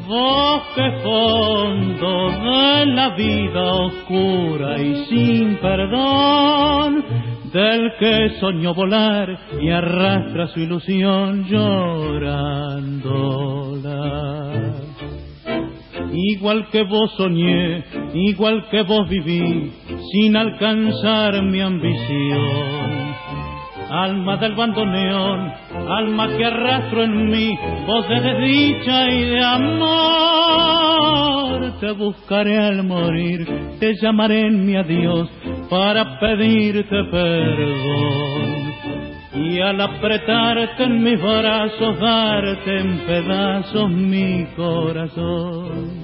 Bosque 0.07 0.89
fondo 1.03 2.31
de 2.31 2.87
la 2.87 3.09
vida 3.17 3.73
oscura 3.73 4.81
y 4.81 5.05
sin 5.07 5.57
perdón, 5.57 7.05
del 7.53 7.93
que 7.99 8.31
soñó 8.39 8.73
volar 8.73 9.37
y 9.61 9.71
arrastra 9.71 10.47
su 10.47 10.61
ilusión 10.61 11.45
llorándola. 11.47 13.54
Igual 16.17 16.69
que 16.71 16.85
vos 16.85 17.13
soñé, 17.17 17.83
igual 18.15 18.69
que 18.71 18.83
vos 18.83 19.09
viví, 19.09 19.73
sin 20.13 20.37
alcanzar 20.37 21.43
mi 21.43 21.61
ambición. 21.61 23.15
Alma 23.91 24.37
del 24.37 24.55
bandoneón, 24.55 25.53
alma 25.89 26.29
que 26.37 26.45
arrastro 26.45 27.03
en 27.03 27.27
mí, 27.27 27.59
voz 27.87 28.09
de 28.09 28.21
desdicha 28.21 29.11
y 29.11 29.25
de 29.25 29.43
amor. 29.45 30.85
Te 31.81 31.91
buscaré 31.91 32.59
al 32.59 32.85
morir, 32.85 33.47
te 33.81 33.95
llamaré 34.01 34.47
en 34.47 34.65
mi 34.65 34.77
adiós 34.77 35.29
para 35.69 36.21
pedirte 36.21 37.05
perdón 37.11 38.55
y 39.35 39.61
al 39.61 39.81
apretarte 39.81 40.85
en 40.85 41.03
mis 41.03 41.21
brazos 41.21 41.99
darte 41.99 42.79
en 42.79 42.99
pedazos 43.01 43.91
mi 43.91 44.47
corazón. 44.57 46.04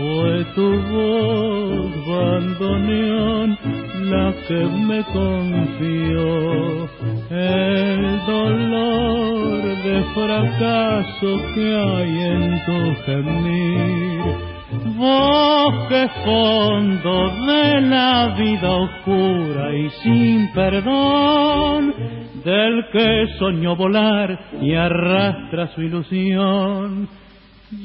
Fue 0.00 0.44
tu 0.54 0.68
voz, 0.92 2.06
bandoneón, 2.06 3.58
la 4.04 4.32
que 4.48 4.64
me 4.88 5.04
confió 5.04 6.88
el 7.28 8.26
dolor 8.26 9.62
de 9.84 10.02
fracaso 10.14 11.28
que 11.54 11.76
hay 11.76 12.12
en 12.32 12.64
tu 12.64 13.02
gemir 13.04 14.50
bosque 14.96 16.08
fondo 16.24 17.30
de 17.46 17.80
la 17.82 18.34
vida 18.38 18.70
oscura 18.70 19.74
y 19.74 19.90
sin 20.02 20.52
perdón, 20.52 21.94
del 22.42 22.86
que 22.90 23.26
soñó 23.38 23.76
volar 23.76 24.38
y 24.62 24.74
arrastra 24.74 25.68
su 25.74 25.82
ilusión. 25.82 27.19
El 27.72 27.78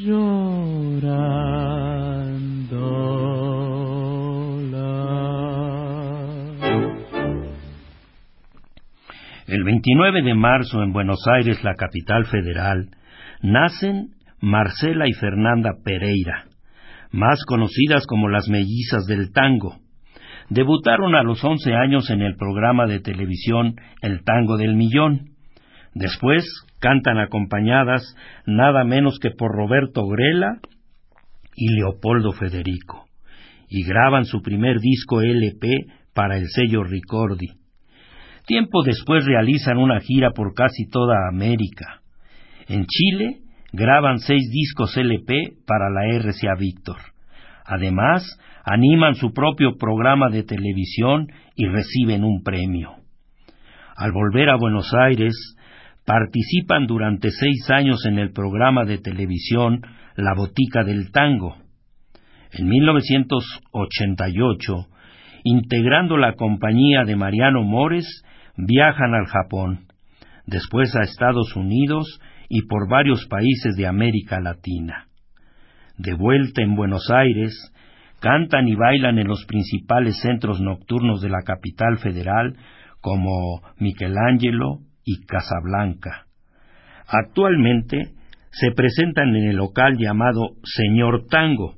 29 9.64 10.24
de 10.24 10.34
marzo 10.34 10.82
en 10.82 10.92
Buenos 10.92 11.20
Aires, 11.28 11.64
la 11.64 11.76
capital 11.76 12.26
federal, 12.26 12.90
nacen 13.44 14.16
Marcela 14.42 15.08
y 15.08 15.14
Fernanda 15.14 15.74
Pereira, 15.84 16.46
más 17.12 17.46
conocidas 17.46 18.08
como 18.08 18.28
las 18.28 18.50
mellizas 18.50 19.06
del 19.06 19.32
tango. 19.32 19.76
Debutaron 20.50 21.14
a 21.14 21.22
los 21.22 21.44
once 21.44 21.76
años 21.76 22.10
en 22.10 22.24
el 22.24 22.36
programa 22.38 22.88
de 22.88 23.02
televisión 23.02 23.76
El 24.02 24.24
Tango 24.24 24.58
del 24.58 24.76
Millón. 24.76 25.30
Después 25.94 26.65
cantan 26.80 27.20
acompañadas 27.20 28.16
nada 28.46 28.84
menos 28.84 29.20
que 29.20 29.32
por 29.32 29.52
Roberto 29.52 30.06
Grela 30.08 30.60
y 31.56 31.70
Leopoldo 31.74 32.32
Federico, 32.34 33.06
y 33.70 33.84
graban 33.84 34.26
su 34.26 34.42
primer 34.42 34.80
disco 34.80 35.22
LP 35.22 35.68
para 36.14 36.38
el 36.38 36.48
sello 36.48 36.84
Ricordi. 36.84 37.48
Tiempo 38.46 38.84
después 38.84 39.26
realizan 39.26 39.78
una 39.78 40.00
gira 40.00 40.32
por 40.32 40.54
casi 40.54 40.88
toda 40.90 41.28
América. 41.30 42.02
En 42.68 42.86
Chile 42.86 43.40
graban 43.72 44.20
seis 44.20 44.50
discos 44.52 44.96
LP 44.96 45.58
para 45.66 45.90
la 45.90 46.18
RCA 46.20 46.56
Víctor. 46.58 46.98
Además, 47.66 48.24
animan 48.64 49.16
su 49.16 49.34
propio 49.34 49.78
programa 49.78 50.30
de 50.30 50.44
televisión 50.44 51.28
y 51.56 51.66
reciben 51.68 52.24
un 52.24 52.44
premio. 52.44 52.92
Al 53.96 54.12
volver 54.12 54.50
a 54.50 54.58
Buenos 54.58 54.94
Aires, 54.94 55.55
participan 56.06 56.88
durante 56.88 57.30
seis 57.32 57.70
años 57.70 58.06
en 58.06 58.20
el 58.20 58.32
programa 58.32 58.86
de 58.86 59.00
televisión 59.00 59.82
La 60.16 60.34
Botica 60.36 60.84
del 60.84 61.12
Tango. 61.12 61.58
En 62.52 62.70
1988, 62.70 64.88
integrando 65.44 66.18
la 66.18 66.36
compañía 66.36 67.04
de 67.06 67.16
Mariano 67.16 67.64
Mores, 67.64 68.06
viajan 68.56 69.16
al 69.16 69.26
Japón, 69.26 69.88
después 70.46 70.96
a 70.96 71.02
Estados 71.02 71.56
Unidos 71.56 72.20
y 72.50 72.68
por 72.68 72.88
varios 72.88 73.26
países 73.28 73.76
de 73.76 73.88
América 73.88 74.40
Latina. 74.40 75.08
De 75.98 76.14
vuelta 76.14 76.62
en 76.62 76.76
Buenos 76.76 77.10
Aires, 77.10 77.72
cantan 78.20 78.68
y 78.68 78.76
bailan 78.76 79.18
en 79.18 79.28
los 79.28 79.44
principales 79.46 80.20
centros 80.22 80.62
nocturnos 80.62 81.20
de 81.22 81.30
la 81.30 81.42
capital 81.42 81.98
federal 81.98 82.56
como 83.02 83.64
Michelangelo 83.80 84.82
y 85.06 85.26
Casablanca. 85.26 86.26
Actualmente 87.08 88.12
se 88.52 88.72
presentan 88.72 89.36
en 89.36 89.50
el 89.50 89.58
local 89.58 89.98
llamado 89.98 90.56
Señor 90.64 91.26
Tango, 91.30 91.76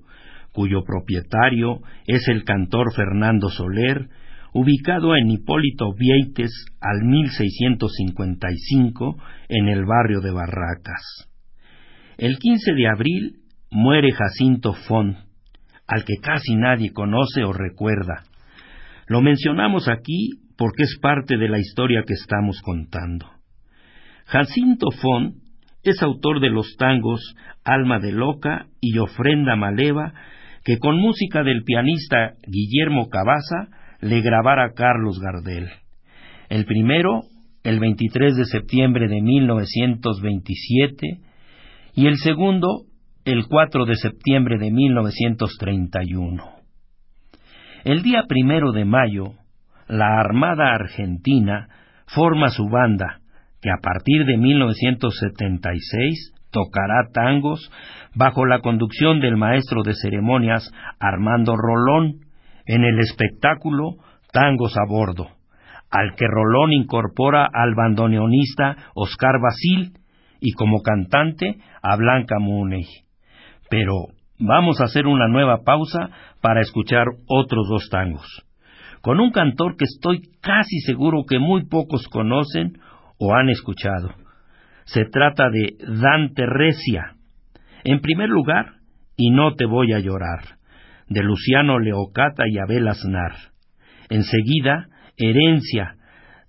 cuyo 0.53 0.83
propietario 0.83 1.81
es 2.07 2.27
el 2.29 2.43
cantor 2.43 2.93
Fernando 2.95 3.49
Soler, 3.49 4.09
ubicado 4.53 5.15
en 5.15 5.29
Hipólito 5.29 5.93
Vieites 5.93 6.65
al 6.81 7.03
1655 7.03 9.17
en 9.49 9.67
el 9.67 9.85
barrio 9.85 10.21
de 10.21 10.31
Barracas. 10.31 11.29
El 12.17 12.39
15 12.39 12.73
de 12.73 12.87
abril 12.87 13.41
muere 13.69 14.11
Jacinto 14.11 14.73
Font, 14.73 15.15
al 15.85 16.03
que 16.05 16.15
casi 16.21 16.55
nadie 16.55 16.91
conoce 16.91 17.43
o 17.43 17.53
recuerda. 17.53 18.23
Lo 19.07 19.21
mencionamos 19.21 19.87
aquí 19.87 20.46
porque 20.57 20.83
es 20.83 20.97
parte 21.01 21.37
de 21.37 21.49
la 21.49 21.59
historia 21.59 22.03
que 22.05 22.13
estamos 22.13 22.61
contando. 22.61 23.27
Jacinto 24.25 24.87
Font 25.01 25.35
es 25.83 26.01
autor 26.01 26.41
de 26.41 26.49
los 26.49 26.75
tangos 26.77 27.35
Alma 27.63 27.99
de 27.99 28.11
Loca 28.11 28.67
y 28.81 28.97
Ofrenda 28.97 29.55
Maleva, 29.55 30.13
que 30.63 30.79
con 30.79 30.97
música 30.97 31.43
del 31.43 31.63
pianista 31.63 32.33
Guillermo 32.45 33.07
Cabaza 33.09 33.69
le 34.01 34.21
grabara 34.21 34.73
Carlos 34.73 35.19
Gardel. 35.19 35.69
El 36.49 36.65
primero, 36.65 37.23
el 37.63 37.79
23 37.79 38.35
de 38.35 38.45
septiembre 38.45 39.07
de 39.07 39.21
1927, 39.21 41.19
y 41.95 42.07
el 42.07 42.17
segundo, 42.17 42.85
el 43.25 43.47
4 43.47 43.85
de 43.85 43.95
septiembre 43.95 44.57
de 44.57 44.71
1931. 44.71 46.43
El 47.83 48.03
día 48.03 48.23
primero 48.27 48.71
de 48.71 48.85
mayo, 48.85 49.33
la 49.87 50.19
Armada 50.19 50.73
Argentina 50.73 51.69
forma 52.07 52.49
su 52.49 52.67
banda, 52.69 53.19
que 53.61 53.69
a 53.69 53.77
partir 53.81 54.25
de 54.25 54.37
1976 54.37 56.33
tocará 56.51 57.09
tangos 57.13 57.71
bajo 58.15 58.45
la 58.45 58.59
conducción 58.59 59.19
del 59.19 59.37
maestro 59.37 59.83
de 59.83 59.93
ceremonias 59.93 60.71
Armando 60.99 61.55
Rolón 61.55 62.21
en 62.65 62.83
el 62.83 62.99
espectáculo 62.99 63.97
Tangos 64.31 64.75
a 64.77 64.85
Bordo, 64.87 65.27
al 65.89 66.15
que 66.15 66.25
Rolón 66.27 66.73
incorpora 66.73 67.47
al 67.51 67.75
bandoneonista 67.75 68.75
Oscar 68.93 69.39
Basil 69.41 69.93
y 70.39 70.51
como 70.51 70.81
cantante 70.81 71.57
a 71.81 71.95
Blanca 71.95 72.35
Muney. 72.39 72.85
Pero 73.69 73.93
vamos 74.39 74.79
a 74.81 74.85
hacer 74.85 75.07
una 75.07 75.27
nueva 75.27 75.63
pausa 75.63 76.09
para 76.41 76.61
escuchar 76.61 77.05
otros 77.27 77.67
dos 77.69 77.89
tangos, 77.89 78.45
con 79.01 79.19
un 79.19 79.31
cantor 79.31 79.75
que 79.77 79.85
estoy 79.85 80.21
casi 80.41 80.79
seguro 80.79 81.23
que 81.27 81.39
muy 81.39 81.65
pocos 81.65 82.07
conocen 82.07 82.79
o 83.19 83.33
han 83.33 83.49
escuchado. 83.49 84.13
Se 84.85 85.05
trata 85.05 85.49
de 85.49 85.75
Dante 86.01 86.45
Recia. 86.45 87.15
En 87.83 88.01
primer 88.01 88.29
lugar, 88.29 88.73
Y 89.19 89.31
no 89.31 89.55
te 89.55 89.65
voy 89.65 89.93
a 89.93 89.99
llorar, 89.99 90.59
de 91.09 91.23
Luciano 91.23 91.79
Leocata 91.79 92.43
y 92.47 92.59
Abel 92.59 92.87
Aznar. 92.87 93.31
Enseguida, 94.09 94.89
Herencia, 95.17 95.95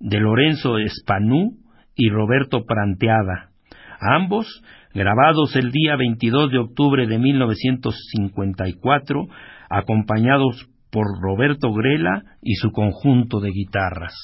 de 0.00 0.20
Lorenzo 0.20 0.76
Espanú 0.76 1.52
y 1.96 2.11
Roberto 2.11 2.66
Pranteada. 2.66 3.52
Ambos 4.00 4.62
grabados 4.94 5.56
el 5.56 5.72
día 5.72 5.96
22 5.96 6.50
de 6.50 6.58
octubre 6.58 7.06
de 7.06 7.18
1954, 7.18 9.26
acompañados 9.70 10.68
por 10.90 11.07
Roberto 11.20 11.72
Grela 11.72 12.22
y 12.42 12.55
su 12.55 12.70
conjunto 12.70 13.40
de 13.40 13.51
guitarras. 13.51 14.14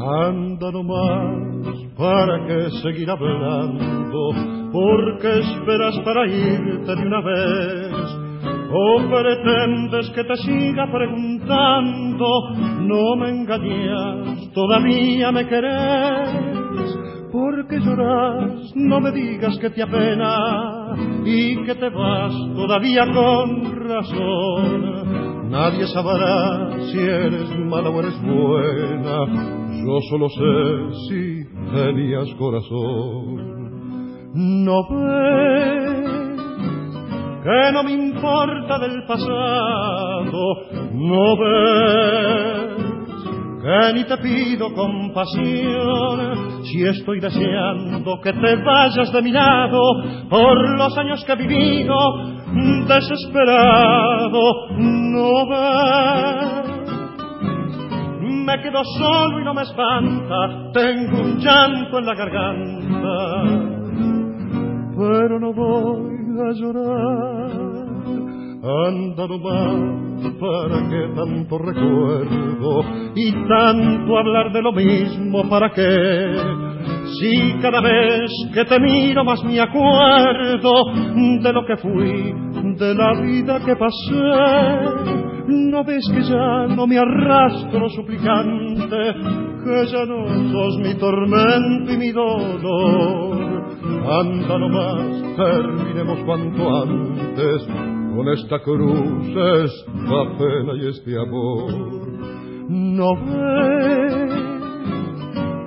Anda 0.00 0.72
nomás, 0.72 1.94
¿para 1.96 2.46
qué 2.46 2.70
seguir 2.82 3.10
hablando? 3.10 4.58
porque 4.72 5.38
esperas 5.38 5.98
para 6.04 6.26
irte 6.26 6.94
de 6.94 7.06
una 7.06 7.20
vez? 7.20 7.92
¿O 8.70 9.00
pretendes 9.08 10.10
que 10.10 10.24
te 10.24 10.36
siga 10.36 10.86
preguntando? 10.92 12.26
No 12.82 13.16
me 13.16 13.30
engañas, 13.30 14.52
todavía 14.52 15.32
me 15.32 15.46
querés. 15.48 17.07
Porque 17.40 17.78
lloras, 17.78 18.72
no 18.74 19.00
me 19.00 19.12
digas 19.12 19.56
que 19.58 19.70
te 19.70 19.82
apena 19.82 20.94
y 21.24 21.62
que 21.64 21.74
te 21.74 21.88
vas 21.90 22.34
todavía 22.56 23.04
con 23.12 23.88
razón. 23.88 25.50
Nadie 25.50 25.86
sabrá 25.86 26.78
si 26.90 26.98
eres 26.98 27.48
mala 27.58 27.90
o 27.90 28.00
eres 28.00 28.20
buena 28.22 29.58
yo 29.84 30.00
solo 30.10 30.28
sé 30.28 31.08
si 31.08 31.44
tenías 31.72 32.28
corazón. 32.34 33.58
No 34.34 34.82
ves 34.90 36.10
que 37.44 37.72
no 37.72 37.82
me 37.84 37.92
importa 37.92 38.78
del 38.80 39.04
pasado, 39.06 40.42
no 40.92 41.36
ves 41.38 42.87
que 43.60 43.92
ni 43.94 44.04
te 44.04 44.16
pido 44.18 44.72
compasión. 44.74 46.62
Si 46.64 46.84
estoy 46.84 47.20
deseando 47.20 48.20
que 48.22 48.32
te 48.32 48.56
vayas 48.56 49.12
de 49.12 49.22
mi 49.22 49.32
lado 49.32 49.80
por 50.28 50.78
los 50.78 50.96
años 50.98 51.24
que 51.24 51.32
he 51.32 51.36
vivido 51.36 51.94
desesperado, 52.86 54.40
no 54.78 55.46
ves. 55.48 56.68
Me 58.46 58.62
quedo 58.62 58.82
solo 58.98 59.40
y 59.40 59.44
no 59.44 59.52
me 59.52 59.62
espanta, 59.62 60.70
tengo 60.72 61.20
un 61.20 61.38
llanto 61.38 61.98
en 61.98 62.06
la 62.06 62.14
garganta, 62.14 63.42
pero 64.96 65.38
no 65.38 65.52
voy 65.52 66.16
a 66.40 66.52
llorar. 66.52 67.67
Anda 68.60 69.28
más, 69.28 70.32
¿para 70.40 70.88
qué 70.88 71.14
tanto 71.14 71.58
recuerdo 71.58 72.82
y 73.14 73.30
tanto 73.46 74.18
hablar 74.18 74.52
de 74.52 74.62
lo 74.62 74.72
mismo? 74.72 75.48
¿Para 75.48 75.70
qué? 75.70 76.34
Si 77.20 77.52
cada 77.62 77.80
vez 77.80 78.30
que 78.52 78.64
te 78.64 78.80
miro 78.80 79.24
más 79.24 79.44
me 79.44 79.60
acuerdo 79.60 80.72
de 81.40 81.52
lo 81.52 81.64
que 81.66 81.76
fui, 81.76 82.34
de 82.78 82.94
la 82.94 83.20
vida 83.20 83.60
que 83.64 83.76
pasé 83.76 85.18
¿No 85.48 85.82
ves 85.82 86.04
que 86.12 86.22
ya 86.24 86.66
no 86.66 86.86
me 86.86 86.98
arrastro 86.98 87.88
suplicante? 87.88 88.96
Que 89.64 89.86
ya 89.86 90.04
no 90.04 90.26
sos 90.52 90.78
mi 90.78 90.94
tormento 90.94 91.92
y 91.92 91.96
mi 91.96 92.12
dolor. 92.12 93.64
Anda 94.10 94.58
nomás, 94.58 95.36
terminemos 95.36 96.18
cuanto 96.26 96.82
antes 96.82 97.66
con 98.18 98.28
esta 98.30 98.58
cruz, 98.58 99.28
esta 99.28 100.38
pena 100.38 100.72
y 100.74 100.88
este 100.88 101.16
amor. 101.16 101.70
¿No 102.68 103.14
ves 103.14 104.32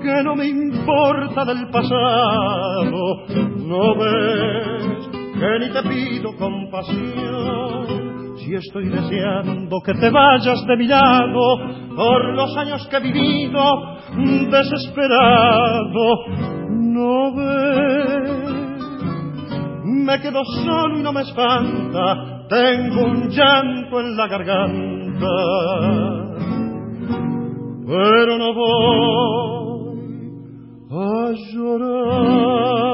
que 0.03 0.23
no 0.23 0.35
me 0.35 0.49
importa 0.49 1.45
del 1.45 1.69
pasado? 1.71 3.25
¿No 3.55 3.95
ves 3.95 5.09
que 5.39 5.59
ni 5.59 5.69
te 5.71 5.81
pido 5.83 6.35
compasión? 6.35 8.01
si 8.35 8.55
estoy 8.55 8.89
deseando 8.89 9.79
que 9.85 9.93
te 9.93 10.09
vayas 10.09 10.65
de 10.65 10.75
mi 10.75 10.87
lado 10.87 11.57
por 11.95 12.33
los 12.33 12.57
años 12.57 12.87
que 12.87 12.97
he 12.97 12.99
vivido 12.99 13.63
desesperado. 14.49 16.15
No 16.69 17.35
ves, 17.35 18.41
me 19.83 20.19
quedo 20.21 20.43
solo 20.65 20.97
y 20.97 21.03
no 21.03 21.13
me 21.13 21.21
espanta, 21.21 22.30
tengo 22.51 23.03
un 23.05 23.29
llanto 23.29 24.01
en 24.01 24.17
la 24.17 24.27
garganta, 24.27 25.27
pero 27.87 28.37
no 28.37 28.53
voy 28.53 29.91
a 30.91 31.31
llorar. 31.53 32.91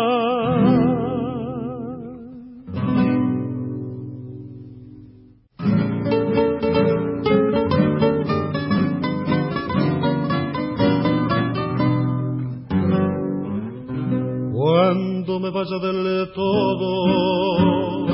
me 15.39 15.51
vaya 15.51 15.77
del 15.77 16.31
todo, 16.33 18.06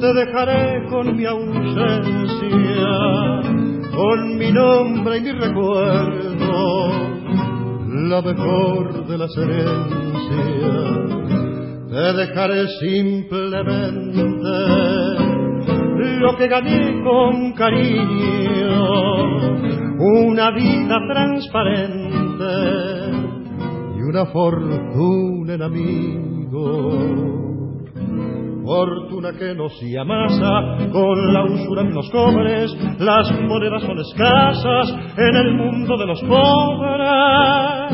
te 0.00 0.12
dejaré 0.14 0.86
con 0.88 1.14
mi 1.14 1.26
ausencia, 1.26 1.76
con 3.94 4.38
mi 4.38 4.50
nombre 4.50 5.18
y 5.18 5.20
mi 5.20 5.32
recuerdo. 5.32 6.90
la 8.08 8.22
mejor 8.22 9.06
de 9.06 9.18
las 9.18 9.36
herencias. 9.36 9.90
Te 11.90 12.12
dejaré 12.14 12.66
simplemente 12.80 14.48
lo 16.18 16.36
que 16.36 16.48
gané 16.48 17.02
con 17.04 17.52
cariño, 17.52 18.82
una 19.98 20.50
vida 20.52 20.98
transparente 21.12 22.54
y 23.98 24.02
una 24.02 24.24
fortuna 24.26 25.54
en 25.54 25.62
amigos 25.62 27.49
fortuna 28.64 29.32
que 29.38 29.54
nos 29.54 29.72
amasa 29.98 30.90
con 30.92 31.32
la 31.32 31.44
usura 31.44 31.82
de 31.84 31.90
los 31.90 32.10
cobres, 32.10 32.70
las 32.98 33.30
monedas 33.42 33.82
son 33.82 33.98
escasas 33.98 34.94
en 35.16 35.36
el 35.36 35.54
mundo 35.54 35.96
de 35.96 36.06
los 36.06 36.20
pobres, 36.22 37.92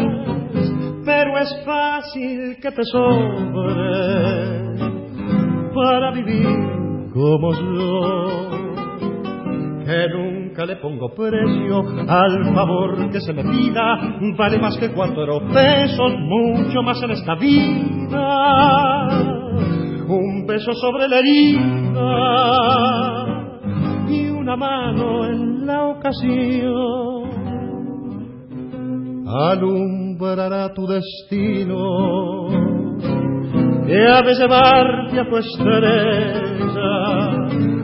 pero 1.04 1.38
es 1.38 1.62
fácil 1.64 2.56
que 2.60 2.70
te 2.70 2.82
sobre 2.84 4.56
para 5.74 6.10
vivir 6.12 6.46
como 7.12 7.52
yo, 7.52 8.50
que 9.84 10.08
nunca 10.08 10.64
le 10.66 10.76
pongo 10.76 11.14
precio 11.14 11.82
al 12.08 12.54
favor 12.54 13.10
que 13.10 13.20
se 13.20 13.32
me 13.32 13.42
pida, 13.44 14.18
vale 14.36 14.58
más 14.58 14.76
que 14.78 14.92
cuatro 14.92 15.40
pesos, 15.52 16.12
mucho 16.18 16.82
más 16.82 17.02
en 17.02 17.10
esta 17.10 17.34
vida 17.36 18.96
un 20.08 20.46
beso 20.46 20.72
sobre 20.72 21.08
la 21.08 21.18
herida 21.18 21.60
y 24.08 24.30
una 24.30 24.56
mano 24.56 25.26
en 25.26 25.66
la 25.66 25.88
ocasión. 25.88 27.26
Alumbrará 29.26 30.72
tu 30.72 30.86
destino 30.86 32.46
y 33.88 33.92
ha 33.92 34.22
de 34.22 34.34
llevarte 34.34 35.20
a 35.20 35.28
tu 35.28 35.36
estrella. 35.36 36.46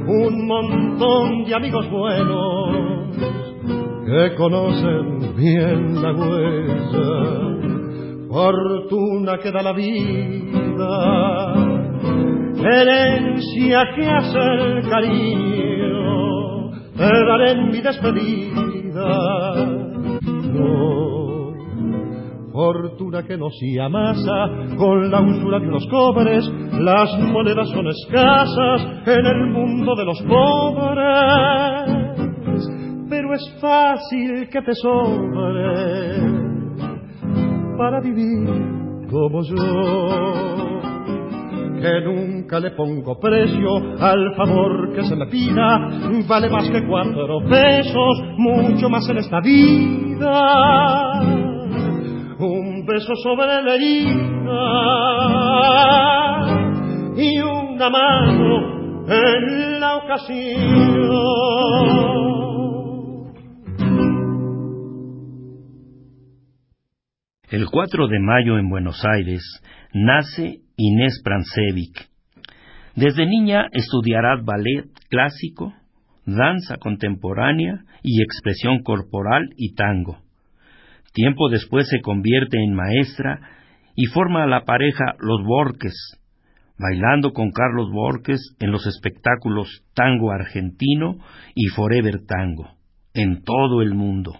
Un 0.06 0.46
montón 0.46 1.44
de 1.44 1.54
amigos 1.54 1.90
buenos 1.90 3.16
que 4.06 4.34
conocen 4.36 5.34
bien 5.36 6.02
la 6.02 6.12
huella. 6.12 7.50
Fortuna 8.28 9.38
que 9.38 9.50
da 9.50 9.62
la 9.62 9.72
vida 9.72 11.81
herencia 12.64 13.84
que 13.94 14.06
hace 14.06 14.38
el 14.38 14.88
cariño, 14.88 16.70
te 16.96 17.04
daré 17.04 17.50
en 17.52 17.68
mi 17.68 17.80
despedida. 17.80 19.54
No, 20.52 21.52
fortuna 22.52 23.22
que 23.24 23.36
nos 23.36 23.54
amasa 23.80 24.48
con 24.76 25.10
la 25.10 25.20
usura 25.20 25.58
de 25.58 25.66
los 25.66 25.86
cobres, 25.88 26.48
las 26.78 27.18
monedas 27.18 27.68
son 27.70 27.88
escasas 27.88 28.86
en 29.06 29.26
el 29.26 29.46
mundo 29.50 29.94
de 29.96 30.04
los 30.04 30.22
pobres, 30.22 31.88
pero 33.08 33.34
es 33.34 33.58
fácil 33.60 34.48
que 34.50 34.62
te 34.62 34.74
sobre 34.74 36.52
para 37.78 38.00
vivir 38.00 38.48
como 39.10 39.42
yo 39.42 40.61
que 41.82 42.00
nunca 42.02 42.60
le 42.60 42.70
pongo 42.70 43.18
precio 43.18 43.68
al 44.00 44.34
favor 44.36 44.94
que 44.94 45.02
se 45.02 45.16
me 45.16 45.26
pida, 45.26 45.88
vale 46.28 46.48
más 46.48 46.70
que 46.70 46.86
cuatro 46.86 47.40
pesos, 47.48 48.22
mucho 48.38 48.88
más 48.88 49.08
en 49.08 49.18
esta 49.18 49.40
vida. 49.40 51.20
Un 52.38 52.86
beso 52.86 53.14
sobre 53.16 53.62
la 53.62 53.74
herida 53.74 54.12
y 57.16 57.40
una 57.40 57.90
mano 57.90 59.04
en 59.08 59.80
la 59.80 59.96
ocasión. 59.96 61.32
El 67.50 67.66
4 67.66 68.08
de 68.08 68.18
mayo 68.18 68.56
en 68.56 68.70
Buenos 68.70 69.04
Aires 69.04 69.42
nace 69.92 70.61
Inés 70.76 71.20
Prancevic. 71.22 72.08
Desde 72.94 73.26
niña 73.26 73.66
estudiará 73.72 74.36
ballet 74.42 74.86
clásico, 75.08 75.72
danza 76.26 76.76
contemporánea 76.76 77.84
y 78.02 78.22
expresión 78.22 78.82
corporal 78.82 79.50
y 79.56 79.74
tango. 79.74 80.18
Tiempo 81.12 81.48
después 81.48 81.88
se 81.88 82.00
convierte 82.00 82.58
en 82.62 82.74
maestra 82.74 83.40
y 83.94 84.06
forma 84.06 84.46
la 84.46 84.64
pareja 84.64 85.14
Los 85.18 85.42
Borques, 85.44 85.94
bailando 86.78 87.32
con 87.32 87.50
Carlos 87.50 87.90
Borques 87.92 88.40
en 88.60 88.72
los 88.72 88.86
espectáculos 88.86 89.84
Tango 89.94 90.32
Argentino 90.32 91.18
y 91.54 91.66
Forever 91.68 92.20
Tango, 92.26 92.70
en 93.14 93.42
todo 93.42 93.82
el 93.82 93.94
mundo. 93.94 94.32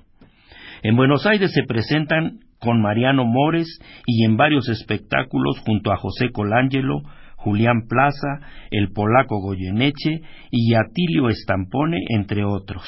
En 0.82 0.96
Buenos 0.96 1.26
Aires 1.26 1.52
se 1.52 1.62
presentan 1.64 2.40
con 2.62 2.80
Mariano 2.80 3.24
Mores 3.24 3.66
y 4.06 4.24
en 4.24 4.36
varios 4.36 4.68
espectáculos 4.68 5.58
junto 5.66 5.92
a 5.92 5.96
José 5.96 6.30
Colangelo, 6.30 7.02
Julián 7.34 7.88
Plaza, 7.88 8.38
el 8.70 8.92
polaco 8.92 9.40
Goyeneche 9.40 10.20
y 10.52 10.74
Atilio 10.74 11.28
Estampone, 11.28 11.98
entre 12.08 12.44
otros. 12.44 12.86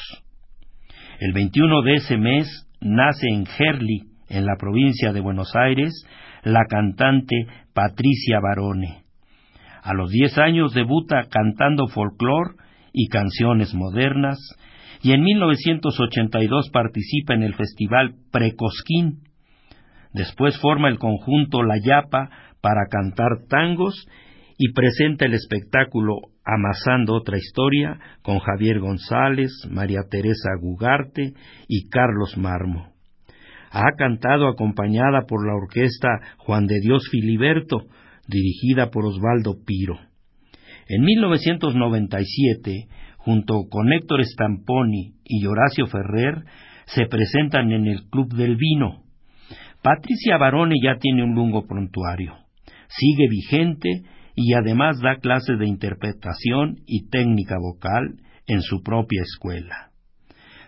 El 1.19 1.33
21 1.33 1.81
de 1.81 1.93
ese 1.95 2.17
mes 2.17 2.47
nace 2.79 3.27
en 3.29 3.45
Gerli, 3.45 4.03
en 4.29 4.45
la 4.45 4.55
provincia 4.57 5.11
de 5.11 5.19
Buenos 5.19 5.53
Aires, 5.55 5.93
la 6.43 6.63
cantante 6.69 7.35
Patricia 7.73 8.39
Barone. 8.41 9.03
A 9.83 9.93
los 9.93 10.09
10 10.09 10.37
años 10.37 10.73
debuta 10.73 11.27
cantando 11.29 11.87
folclore 11.87 12.55
y 12.93 13.09
canciones 13.09 13.73
modernas, 13.73 14.37
y 15.01 15.11
en 15.11 15.21
1982 15.21 16.69
participa 16.71 17.33
en 17.33 17.43
el 17.43 17.55
festival 17.55 18.15
Precosquín, 18.31 19.24
Después 20.15 20.57
forma 20.61 20.87
el 20.87 20.97
conjunto 20.97 21.61
La 21.61 21.75
Yapa 21.77 22.29
para 22.61 22.87
cantar 22.89 23.47
tangos 23.49 24.07
y 24.57 24.71
presenta 24.71 25.25
el 25.25 25.33
espectáculo 25.33 26.13
Amasando 26.45 27.15
otra 27.15 27.37
historia 27.37 27.99
con 28.21 28.39
Javier 28.39 28.79
González, 28.79 29.51
María 29.69 30.03
Teresa 30.09 30.51
Gugarte 30.61 31.33
y 31.67 31.89
Carlos 31.89 32.37
Marmo. 32.37 32.93
Ha 33.71 33.91
cantado 33.97 34.47
acompañada 34.47 35.23
por 35.27 35.45
la 35.45 35.53
orquesta 35.53 36.07
Juan 36.37 36.65
de 36.65 36.79
Dios 36.79 37.09
Filiberto, 37.11 37.81
dirigida 38.25 38.91
por 38.91 39.05
Osvaldo 39.05 39.65
Piro. 39.65 39.99
En 40.87 41.03
1997, 41.03 42.87
junto 43.17 43.63
con 43.69 43.91
Héctor 43.91 44.23
Stamponi 44.23 45.15
y 45.25 45.45
Horacio 45.45 45.87
Ferrer, 45.87 46.45
se 46.85 47.05
presentan 47.07 47.73
en 47.73 47.87
el 47.87 48.07
Club 48.09 48.33
del 48.33 48.55
Vino, 48.55 49.04
Patricia 49.85 50.39
Barone 50.39 50.73
ya 50.81 50.97
tiene 50.97 51.23
un 51.23 51.35
lungo 51.35 51.67
prontuario. 51.67 52.33
Sigue 52.87 53.27
vigente 53.29 54.01
y 54.33 54.55
además 54.55 54.99
da 54.99 55.17
clases 55.17 55.59
de 55.59 55.67
interpretación 55.67 56.77
y 56.87 57.07
técnica 57.09 57.57
vocal 57.59 58.15
en 58.47 58.63
su 58.63 58.81
propia 58.81 59.21
escuela. 59.21 59.91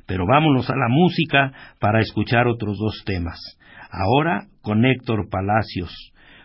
Pero 0.06 0.27
vámonos 0.27 0.69
a 0.69 0.75
la 0.75 0.88
música 0.88 1.51
para 1.80 1.99
escuchar 1.99 2.45
otros 2.45 2.77
dos 2.77 3.03
temas. 3.08 3.39
Ahora 3.89 4.49
con 4.62 4.86
Héctor 4.86 5.27
Palacios, 5.32 5.91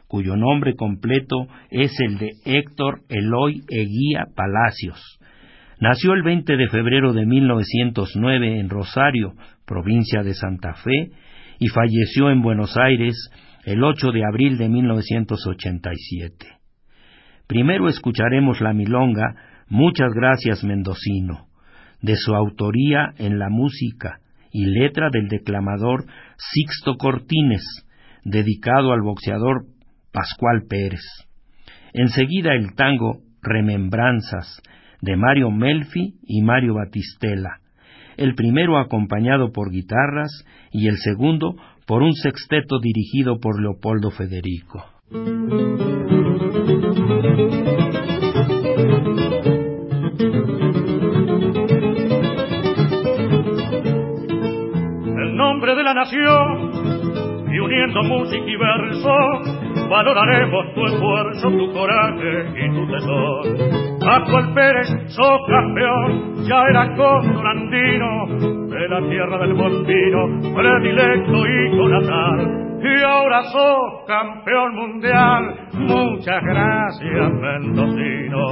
cuyo 0.08 0.34
nombre 0.36 0.74
completo 0.74 1.48
es 1.70 1.92
el 2.00 2.16
de 2.16 2.30
Héctor 2.46 3.02
Eloy 3.10 3.60
Eguía 3.68 4.28
Palacios. 4.34 5.18
Nació 5.78 6.14
el 6.14 6.22
20 6.22 6.56
de 6.56 6.68
febrero 6.68 7.12
de 7.12 7.26
1909 7.26 8.60
en 8.60 8.70
Rosario, 8.70 9.34
provincia 9.66 10.22
de 10.22 10.32
Santa 10.32 10.72
Fe, 10.72 11.10
y 11.62 11.68
falleció 11.68 12.28
en 12.32 12.42
Buenos 12.42 12.76
Aires 12.76 13.14
el 13.64 13.84
8 13.84 14.10
de 14.10 14.24
abril 14.24 14.58
de 14.58 14.68
1987. 14.68 16.46
Primero 17.46 17.88
escucharemos 17.88 18.60
la 18.60 18.72
milonga 18.72 19.36
Muchas 19.68 20.12
gracias 20.12 20.64
Mendocino, 20.64 21.46
de 22.00 22.16
su 22.16 22.34
autoría 22.34 23.14
en 23.16 23.38
la 23.38 23.48
música 23.48 24.18
y 24.50 24.66
letra 24.66 25.08
del 25.12 25.28
declamador 25.28 26.06
Sixto 26.36 26.96
Cortines, 26.96 27.86
dedicado 28.24 28.92
al 28.92 29.02
boxeador 29.02 29.66
Pascual 30.12 30.64
Pérez. 30.68 31.04
Enseguida 31.92 32.54
el 32.54 32.74
tango 32.74 33.20
Remembranzas, 33.40 34.60
de 35.00 35.16
Mario 35.16 35.52
Melfi 35.52 36.16
y 36.26 36.42
Mario 36.42 36.74
Batistela, 36.74 37.60
el 38.22 38.34
primero 38.36 38.78
acompañado 38.78 39.50
por 39.50 39.72
guitarras 39.72 40.30
y 40.70 40.86
el 40.86 40.96
segundo 40.98 41.56
por 41.86 42.02
un 42.02 42.12
sexteto 42.12 42.78
dirigido 42.78 43.40
por 43.40 43.60
Leopoldo 43.60 44.12
Federico. 44.12 44.84
El 55.16 55.36
nombre 55.36 55.74
de 55.74 55.82
la 55.82 55.94
nación 55.94 57.50
y 57.52 57.58
uniendo 57.58 58.02
música 58.04 58.46
y 58.46 58.56
verso, 58.56 59.61
valoraremos 59.92 60.74
tu 60.74 60.84
esfuerzo, 60.86 61.50
tu 61.50 61.72
coraje 61.72 62.48
y 62.56 62.68
tu 62.70 62.86
tesoro. 62.90 63.42
Actual 64.08 64.54
Pérez, 64.54 64.88
sos 65.08 65.40
campeón, 65.46 66.34
ya 66.48 66.62
era 66.70 66.96
cóndor 66.96 67.46
andino, 67.46 68.26
de 68.68 68.88
la 68.88 69.00
tierra 69.08 69.38
del 69.38 69.52
buen 69.52 69.84
vino, 69.84 70.54
predilecto 70.54 71.46
y 71.46 71.70
natal 71.90 72.62
y 72.82 73.02
ahora 73.04 73.42
sos 73.44 74.06
campeón 74.06 74.74
mundial. 74.74 75.68
Muchas 75.74 76.42
gracias, 76.42 77.32
mendocino. 77.32 78.42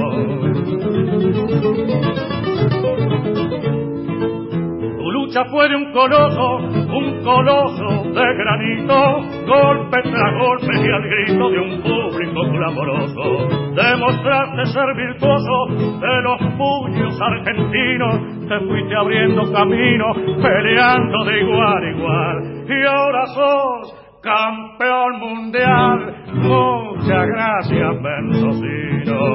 Lucha 5.31 5.45
fue 5.45 5.69
de 5.69 5.75
un 5.77 5.93
coloso, 5.93 6.57
un 6.57 7.23
coloso 7.23 8.03
de 8.03 8.35
granito, 8.35 9.21
golpe 9.47 10.01
tras 10.01 10.33
golpe 10.37 10.67
y 10.75 10.89
al 10.91 11.03
grito 11.03 11.49
de 11.49 11.57
un 11.57 11.81
público 11.81 12.41
clamoroso. 12.51 13.47
Demostraste 13.73 14.65
ser 14.65 14.93
virtuoso 14.93 15.67
de 16.01 16.21
los 16.23 16.37
puños 16.57 17.17
argentinos, 17.21 18.19
te 18.49 18.59
fuiste 18.59 18.93
abriendo 18.93 19.49
camino, 19.53 20.13
peleando 20.41 21.23
de 21.23 21.39
igual 21.39 21.81
a 21.81 21.89
igual. 21.91 22.65
Y 22.67 22.85
ahora 22.85 23.25
sos 23.27 23.95
campeón 24.21 25.17
mundial. 25.21 26.13
Muchas 26.33 27.25
gracias, 27.25 28.01
Mendocino. 28.01 29.31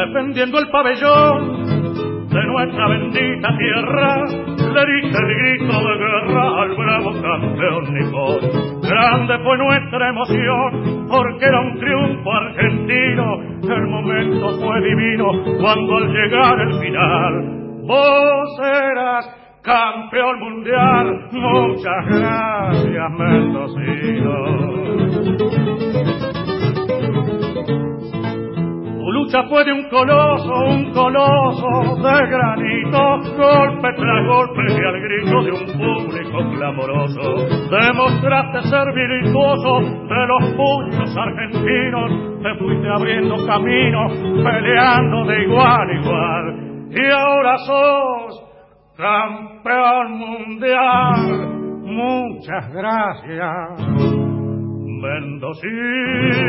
Defendiendo 0.00 0.58
el 0.58 0.68
pabellón 0.70 2.28
de 2.30 2.46
nuestra 2.46 2.88
bendita 2.88 3.48
tierra, 3.58 4.24
le 4.24 4.92
diste 4.94 5.18
el 5.18 5.26
grito 5.26 5.72
de 5.78 5.98
guerra 5.98 6.62
al 6.62 6.74
bravo 6.74 7.12
campeón 7.20 7.92
nipón. 7.92 8.80
Grande 8.80 9.38
fue 9.44 9.58
nuestra 9.58 10.08
emoción, 10.08 11.06
porque 11.06 11.44
era 11.44 11.60
un 11.60 11.78
triunfo 11.78 12.32
argentino. 12.32 13.42
El 13.62 13.86
momento 13.88 14.58
fue 14.58 14.80
divino 14.80 15.32
cuando 15.60 15.96
al 15.98 16.08
llegar 16.08 16.60
el 16.60 16.80
final, 16.80 17.32
vos 17.86 18.58
eras 18.58 19.60
campeón 19.60 20.40
mundial. 20.40 21.28
Muchas 21.30 22.06
gracias, 22.06 23.10
Mendocino. 23.18 24.79
Lucha 29.20 29.42
fue 29.48 29.64
de 29.64 29.72
un 29.72 29.88
coloso, 29.88 30.54
un 30.66 30.92
coloso 30.92 31.96
de 31.96 32.26
granito, 32.26 33.18
golpe 33.36 33.88
tras 33.96 34.26
golpe 34.26 34.62
y 34.68 34.80
al 34.86 35.00
grito 35.00 35.42
de 35.42 35.52
un 35.52 35.66
público 35.78 36.38
clamoroso. 36.56 37.46
Demostraste 37.70 38.62
ser 38.68 38.92
virtuoso 38.94 39.80
de 39.80 40.26
los 40.26 40.44
puños 40.54 41.16
argentinos, 41.16 42.10
te 42.42 42.54
fuiste 42.58 42.88
abriendo 42.88 43.46
camino, 43.46 44.08
peleando 44.42 45.24
de 45.26 45.42
igual 45.44 45.88
a 45.88 45.92
igual. 45.92 46.70
Y 46.90 47.10
ahora 47.12 47.58
sos 47.58 48.42
campeón 48.96 50.18
mundial. 50.18 51.48
Muchas 51.84 52.72
gracias, 52.72 53.80
Mendocino. 55.02 56.40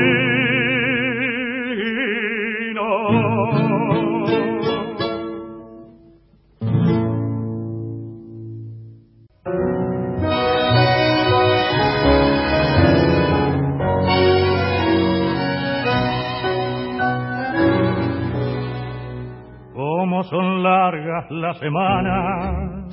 Son 20.32 20.64
largas 20.64 21.30
las 21.32 21.58
semanas 21.58 22.88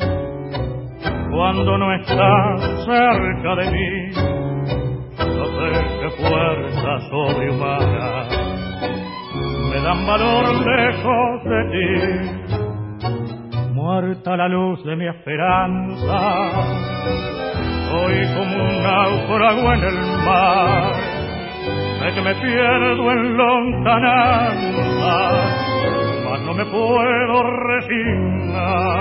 cuando 1.30 1.78
no 1.78 1.94
estás 1.94 2.84
cerca 2.84 3.54
de 3.56 3.70
mí. 3.70 4.10
No 5.18 5.44
sé 5.46 5.70
qué 6.00 6.10
fuerza 6.22 6.98
sobrehumana 7.10 8.27
me 9.70 9.80
dan 9.80 10.06
valor 10.06 10.44
lejos 10.66 11.44
de 11.44 11.64
ti. 11.72 11.88
Muerta 13.72 14.36
la 14.36 14.48
luz 14.48 14.84
de 14.84 14.96
mi 14.96 15.06
esperanza, 15.06 16.20
soy 17.90 18.26
como 18.34 18.64
un 18.64 18.82
náufrago 18.82 19.72
en 19.72 19.82
el 19.84 19.98
mar, 20.24 20.92
sé 22.00 22.06
que 22.14 22.20
me 22.20 22.34
pierdo 22.34 23.12
en 23.12 23.36
lontananza 23.36 24.68
no 26.48 26.54
me 26.54 26.64
puedo 26.64 27.42
resignar. 27.66 28.98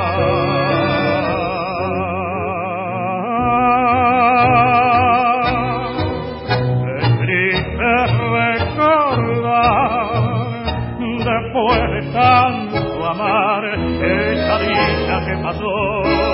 Amar, 13.18 13.66
esa 13.66 14.60
dicha 14.60 15.26
que 15.26 15.44
pasó. 15.44 16.27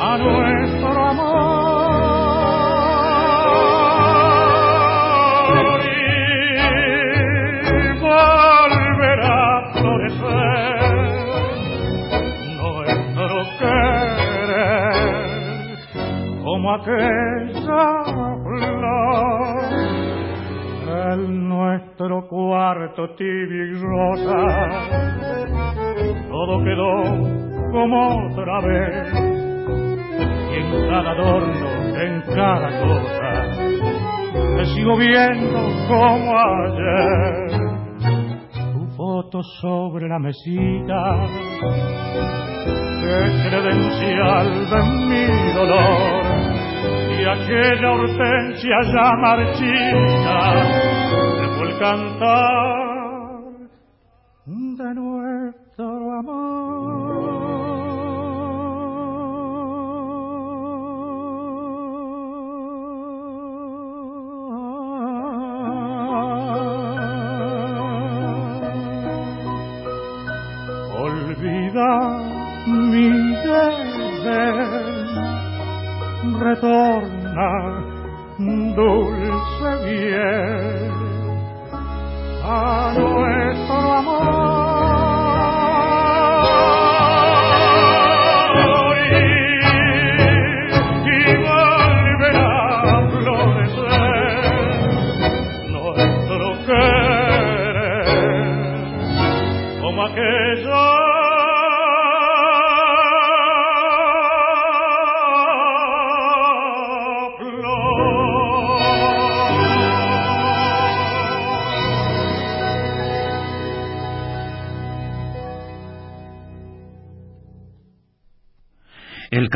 A 0.00 0.18
nuestro 0.18 1.06
amor. 1.06 2.16
Y 5.82 5.84
volverá 8.00 9.56
a 9.56 9.58
florecer. 9.72 10.80
Nuestro 12.62 13.36
querer 14.16 15.78
como 16.44 16.66
aquella 16.74 17.84
flor. 18.44 19.64
En 20.88 21.48
nuestro 21.48 22.28
cuarto 22.28 23.02
tibio 23.16 23.64
y 23.64 23.74
rosa 23.74 24.36
todo 26.30 26.62
quedó 26.62 27.45
como 27.70 28.26
otra 28.26 28.60
vez. 28.60 29.12
Y 30.50 30.54
en 30.56 30.88
cada 30.88 31.10
adorno, 31.10 31.68
en 32.00 32.22
cada 32.34 32.68
cosa, 32.80 33.30
me 34.56 34.64
sigo 34.66 34.96
viendo 34.96 35.58
como 35.88 36.38
ayer. 36.38 37.60
Tu 38.72 38.86
foto 38.96 39.42
sobre 39.60 40.08
la 40.08 40.18
mesita, 40.18 41.26
que 43.00 43.48
credencial 43.48 44.48
de 44.70 44.80
mi 45.08 45.52
dolor. 45.52 46.22
Y 47.18 47.24
aquella 47.24 47.92
hortensia 47.92 48.76
ya 48.82 49.10
marchita, 49.20 50.36
dejó 51.40 51.62
el 51.64 51.78
cantar 51.78 52.85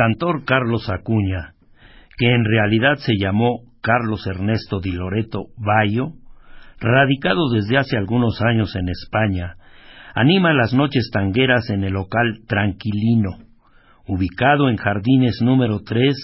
cantor 0.01 0.45
Carlos 0.45 0.89
Acuña, 0.89 1.53
que 2.17 2.33
en 2.33 2.43
realidad 2.43 2.95
se 2.95 3.13
llamó 3.19 3.59
Carlos 3.83 4.25
Ernesto 4.25 4.79
Di 4.79 4.93
Loreto 4.93 5.49
Bayo, 5.57 6.13
radicado 6.79 7.51
desde 7.51 7.77
hace 7.77 7.97
algunos 7.97 8.41
años 8.41 8.75
en 8.75 8.89
España, 8.89 9.57
anima 10.15 10.53
las 10.53 10.73
noches 10.73 11.11
tangueras 11.13 11.69
en 11.69 11.83
el 11.83 11.93
local 11.93 12.39
Tranquilino, 12.47 13.29
ubicado 14.07 14.69
en 14.69 14.77
Jardines 14.77 15.37
número 15.43 15.81
3, 15.85 16.15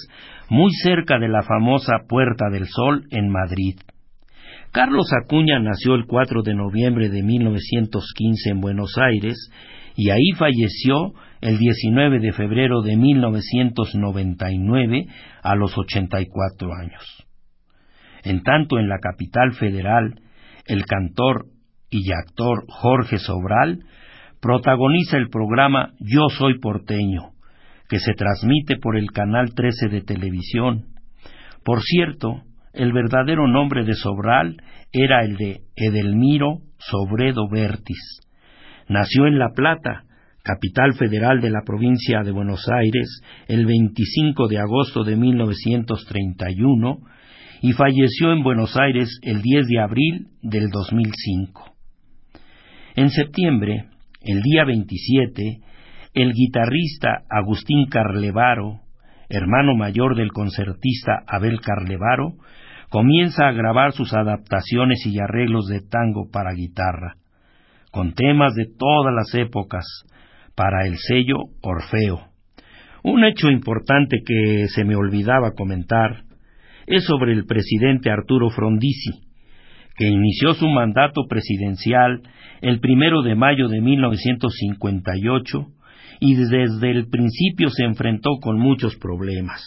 muy 0.49 0.71
cerca 0.81 1.19
de 1.19 1.27
la 1.27 1.43
famosa 1.43 1.97
Puerta 2.09 2.49
del 2.51 2.65
Sol 2.65 3.03
en 3.11 3.29
Madrid. 3.29 3.75
Carlos 4.71 5.11
Acuña 5.23 5.59
nació 5.59 5.93
el 5.93 6.07
4 6.07 6.41
de 6.41 6.55
noviembre 6.55 7.09
de 7.09 7.21
1915 7.21 8.49
en 8.49 8.59
Buenos 8.59 8.97
Aires 8.97 9.37
y 9.95 10.09
ahí 10.09 10.31
falleció 10.35 11.13
el 11.41 11.57
19 11.57 12.19
de 12.19 12.33
febrero 12.33 12.81
de 12.81 12.97
1999 12.97 15.05
a 15.43 15.55
los 15.55 15.77
84 15.77 16.73
años. 16.73 17.25
En 18.23 18.41
tanto, 18.43 18.79
en 18.79 18.89
la 18.89 18.97
capital 18.99 19.53
federal, 19.53 20.19
el 20.65 20.83
cantor 20.85 21.45
y 21.89 22.11
actor 22.11 22.65
Jorge 22.67 23.19
Sobral 23.19 23.85
protagoniza 24.41 25.15
el 25.17 25.29
programa 25.29 25.93
Yo 25.99 26.27
Soy 26.37 26.59
Porteño, 26.59 27.31
que 27.89 27.99
se 27.99 28.13
transmite 28.13 28.77
por 28.77 28.97
el 28.97 29.11
canal 29.11 29.53
13 29.53 29.89
de 29.89 30.01
televisión. 30.01 30.87
Por 31.63 31.81
cierto, 31.81 32.43
el 32.73 32.91
verdadero 32.93 33.47
nombre 33.47 33.85
de 33.85 33.93
Sobral 33.93 34.57
era 34.91 35.23
el 35.23 35.37
de 35.37 35.61
Edelmiro 35.75 36.59
Sobredo 36.77 37.47
Vértiz. 37.49 38.19
Nació 38.87 39.27
en 39.27 39.39
La 39.39 39.49
Plata, 39.55 40.03
capital 40.47 40.93
federal 40.93 41.41
de 41.41 41.49
la 41.49 41.61
provincia 41.65 42.21
de 42.23 42.31
Buenos 42.31 42.65
Aires, 42.69 43.21
el 43.49 43.65
25 43.65 44.47
de 44.47 44.59
agosto 44.59 45.03
de 45.03 45.17
1931 45.17 46.99
y 47.61 47.73
falleció 47.73 48.31
en 48.31 48.43
Buenos 48.43 48.77
Aires 48.77 49.09
el 49.23 49.41
10 49.41 49.67
de 49.67 49.79
abril 49.81 50.27
del 50.41 50.69
2005. 50.69 51.75
En 52.95 53.09
septiembre, 53.09 53.87
el 54.21 54.41
día 54.41 54.63
27, 54.63 55.59
el 56.13 56.31
guitarrista 56.31 57.23
Agustín 57.29 57.87
Carlevaro, 57.89 58.79
hermano 59.27 59.75
mayor 59.75 60.15
del 60.15 60.31
concertista 60.31 61.23
Abel 61.27 61.59
Carlevaro, 61.59 62.35
comienza 62.89 63.49
a 63.49 63.51
grabar 63.51 63.91
sus 63.91 64.13
adaptaciones 64.13 65.05
y 65.05 65.19
arreglos 65.19 65.67
de 65.67 65.81
tango 65.81 66.29
para 66.31 66.53
guitarra, 66.53 67.15
con 67.91 68.13
temas 68.13 68.53
de 68.55 68.65
todas 68.77 69.13
las 69.13 69.35
épocas, 69.35 69.83
para 70.57 70.87
el 70.87 70.97
sello 70.97 71.35
Orfeo. 71.61 72.31
Un 73.03 73.23
hecho 73.23 73.49
importante 73.49 74.17
que 74.25 74.65
se 74.69 74.83
me 74.83 74.95
olvidaba 74.95 75.51
comentar 75.51 76.23
es 76.87 77.05
sobre 77.05 77.33
el 77.33 77.45
presidente 77.45 78.09
Arturo 78.09 78.49
Frondizi, 78.49 79.21
que 79.95 80.07
inició 80.07 80.55
su 80.55 80.67
mandato 80.67 81.27
presidencial 81.29 82.23
el 82.61 82.79
primero 82.79 83.21
de 83.21 83.35
mayo 83.35 83.67
de 83.67 83.81
1958 83.81 85.67
y 86.21 86.33
desde 86.35 86.89
el 86.89 87.07
principio 87.07 87.69
se 87.69 87.83
enfrentó 87.83 88.39
con 88.41 88.57
muchos 88.57 88.95
problemas, 88.95 89.61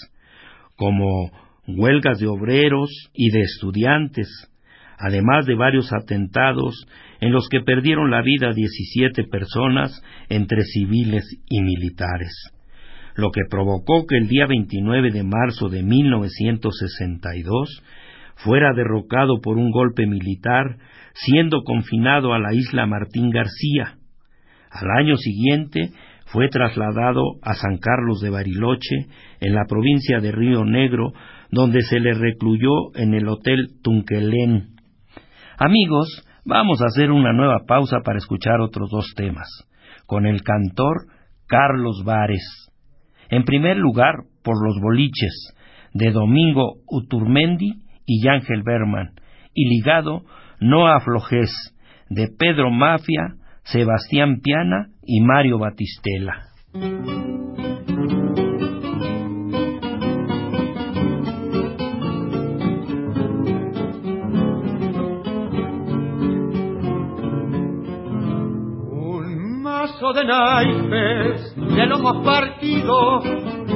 como 0.74 1.30
huelgas 1.68 2.18
de 2.18 2.26
obreros 2.26 2.90
y 3.14 3.30
de 3.30 3.42
estudiantes, 3.42 4.28
además 4.98 5.46
de 5.46 5.54
varios 5.54 5.92
atentados 5.92 6.84
en 7.20 7.32
los 7.32 7.48
que 7.48 7.60
perdieron 7.60 8.10
la 8.10 8.22
vida 8.22 8.52
17 8.54 9.24
personas 9.24 10.02
entre 10.28 10.64
civiles 10.64 11.24
y 11.48 11.62
militares, 11.62 12.32
lo 13.14 13.30
que 13.30 13.42
provocó 13.48 14.06
que 14.06 14.16
el 14.16 14.28
día 14.28 14.46
29 14.46 15.10
de 15.10 15.22
marzo 15.22 15.68
de 15.68 15.82
1962 15.82 17.82
fuera 18.36 18.72
derrocado 18.72 19.40
por 19.42 19.58
un 19.58 19.70
golpe 19.70 20.06
militar, 20.06 20.78
siendo 21.14 21.62
confinado 21.62 22.32
a 22.32 22.38
la 22.38 22.54
isla 22.54 22.86
Martín 22.86 23.30
García. 23.30 23.98
Al 24.70 24.88
año 24.98 25.16
siguiente 25.16 25.90
fue 26.26 26.48
trasladado 26.48 27.22
a 27.42 27.54
San 27.54 27.78
Carlos 27.78 28.20
de 28.20 28.30
Bariloche, 28.30 29.08
en 29.40 29.54
la 29.54 29.64
provincia 29.68 30.20
de 30.20 30.32
Río 30.32 30.64
Negro, 30.64 31.12
donde 31.50 31.82
se 31.82 31.98
le 31.98 32.14
recluyó 32.14 32.94
en 32.94 33.14
el 33.14 33.28
Hotel 33.28 33.80
Tunquelén. 33.82 34.76
Amigos, 35.58 36.24
Vamos 36.50 36.82
a 36.82 36.86
hacer 36.86 37.12
una 37.12 37.32
nueva 37.32 37.60
pausa 37.64 37.98
para 38.04 38.18
escuchar 38.18 38.60
otros 38.60 38.90
dos 38.90 39.14
temas, 39.14 39.46
con 40.04 40.26
el 40.26 40.42
cantor 40.42 41.06
Carlos 41.46 42.02
Vares. 42.04 42.42
En 43.28 43.44
primer 43.44 43.76
lugar, 43.76 44.24
por 44.42 44.56
los 44.60 44.80
boliches, 44.82 45.54
de 45.94 46.10
Domingo 46.10 46.78
Uturmendi 46.88 47.84
y 48.04 48.26
Ángel 48.26 48.64
Berman, 48.64 49.12
y 49.54 49.68
ligado 49.68 50.24
No 50.58 50.88
aflojes, 50.88 51.52
de 52.08 52.26
Pedro 52.36 52.72
Mafia, 52.72 53.36
Sebastián 53.62 54.40
Piana 54.42 54.88
y 55.04 55.20
Mario 55.20 55.60
Batistela. 55.60 56.46
De 70.12 70.24
naipes 70.24 71.54
de 71.56 71.86
lomo 71.86 72.22
partido, 72.22 73.20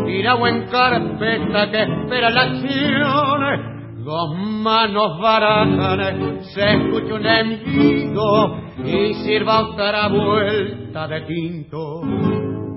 tirado 0.04 0.46
en 0.46 0.66
carpeta 0.66 1.70
que 1.70 1.82
espera 1.82 2.30
la 2.30 2.42
acción. 2.42 4.04
Dos 4.04 4.36
manos 4.38 5.18
barajan, 5.20 6.42
se 6.42 6.74
escucha 6.74 7.14
un 7.14 7.26
envido 7.26 8.56
y 8.84 9.14
sirva 9.14 9.60
otra 9.60 10.08
vuelta 10.08 11.08
de 11.08 11.20
tinto 11.22 12.02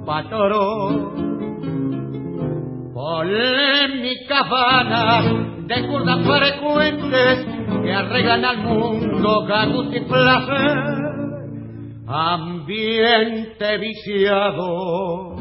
patoro. 0.05 1.13
Polémicas 2.93 4.49
vanas 4.49 5.25
de 5.67 5.87
curdas 5.87 6.19
frecuentes 6.25 7.45
que 7.83 7.93
arreglan 7.93 8.45
al 8.45 8.57
mundo 8.59 9.45
con 9.47 9.93
y 9.93 9.99
placer 9.99 11.06
ambiente 12.07 13.77
viciado 13.79 15.35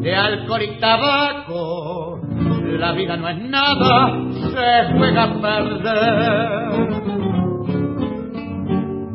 de 0.00 0.14
alcohol 0.14 0.62
y 0.62 0.78
tabaco, 0.78 2.20
la 2.78 2.92
vida 2.92 3.16
no 3.16 3.26
es 3.28 3.38
nada, 3.38 4.12
se 4.32 4.92
juega 4.92 5.22
a 5.22 5.40
perder. 5.40 6.94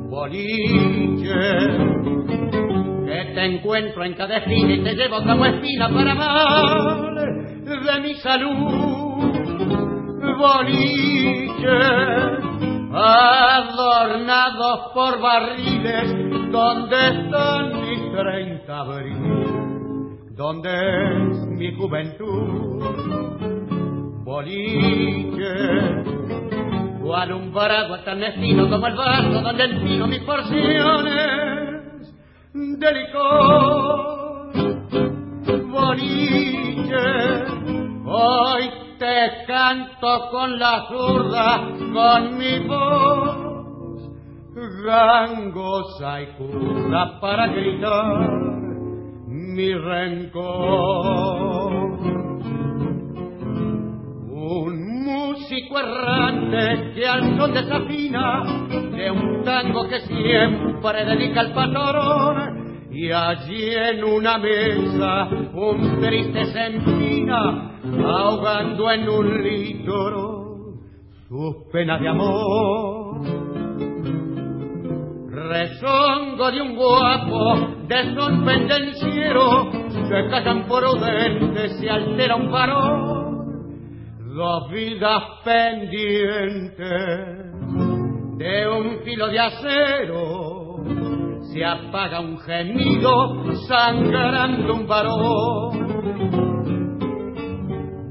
Boliche, 0.10 1.30
que 3.06 3.32
te 3.36 3.46
encuentro 3.46 4.04
en 4.04 4.14
cada 4.16 4.38
esquina 4.38 4.74
y 4.74 4.84
te 4.84 4.96
llevo 4.96 5.24
como 5.24 5.46
espina 5.46 5.90
para 5.90 6.16
mal 6.16 7.16
de 7.66 8.02
mi 8.02 8.16
salud. 8.16 9.30
Boliche, 10.40 11.70
adornados 12.92 14.80
por 14.94 15.22
barriles 15.22 16.29
¿Dónde 16.52 16.96
están 16.96 17.82
mis 17.82 18.12
treinta 18.12 18.80
abril? 18.80 20.18
¿Dónde 20.32 20.70
es 20.70 21.46
mi 21.48 21.76
juventud? 21.76 22.84
Boliche, 24.24 25.54
o 27.04 27.16
alumbrado 27.16 28.00
tan 28.04 28.20
destino 28.20 28.68
como 28.68 28.88
el 28.88 28.96
vaso 28.96 29.42
donde 29.42 29.64
empino 29.64 30.08
mis 30.08 30.22
porciones 30.22 32.14
de 32.54 32.94
licor. 32.94 34.52
Boliche, 35.72 36.98
hoy 38.06 38.70
te 38.98 39.46
canto 39.46 40.30
con 40.32 40.58
la 40.58 40.88
zurda, 40.88 41.62
con 41.94 42.38
mi 42.38 42.60
voz 42.68 43.49
gangosa 44.84 46.22
y 46.22 46.28
curda 46.38 47.20
para 47.20 47.48
gritar 47.48 48.30
mi 49.28 49.74
rencor. 49.74 51.30
Un 54.32 55.04
músico 55.06 55.80
errante 55.80 56.94
que 56.96 57.08
al 57.08 57.38
son 57.38 57.54
desafina 57.54 58.44
de 58.92 59.12
un 59.12 59.44
tango 59.44 59.88
que 59.88 60.00
siempre 60.02 61.06
dedica 61.06 61.42
al 61.42 61.54
patrón 61.54 62.60
y 62.92 63.12
allí 63.12 63.76
en 63.76 64.04
una 64.04 64.38
mesa 64.38 65.28
un 65.54 66.00
triste 66.02 66.46
se 66.46 66.66
empina 66.66 67.80
ahogando 68.04 68.92
en 68.92 69.10
un 69.10 69.44
litro 69.44 70.40
sus 71.28 71.56
penas 71.72 72.02
de 72.02 72.08
amor. 72.08 73.89
Rezongo 75.50 76.52
de 76.52 76.62
un 76.62 76.76
guapo, 76.76 77.56
de 77.88 78.04
pendenciero, 78.46 79.72
se 79.90 80.30
casan 80.30 80.68
por 80.68 80.84
udente, 80.84 81.70
se 81.70 81.90
altera 81.90 82.36
un 82.36 82.52
varón. 82.52 84.20
Dos 84.36 84.70
vidas 84.70 85.24
pendientes 85.44 86.78
de 88.38 88.68
un 88.70 89.00
filo 89.04 89.28
de 89.28 89.40
acero, 89.40 90.84
se 91.52 91.66
apaga 91.66 92.20
un 92.20 92.38
gemido 92.38 93.52
sangrando 93.68 94.76
un 94.76 94.86
varón. 94.86 95.90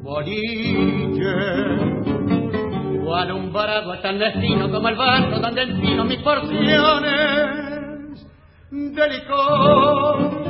Boliche 0.02 1.87
alumbrado 3.18 3.98
tan 4.00 4.18
destino 4.18 4.70
como 4.70 4.88
el 4.88 4.96
barco 4.96 5.38
donde 5.40 5.62
empino 5.62 6.04
mis 6.04 6.18
porciones 6.20 7.78
de 8.70 9.08
licor. 9.08 10.48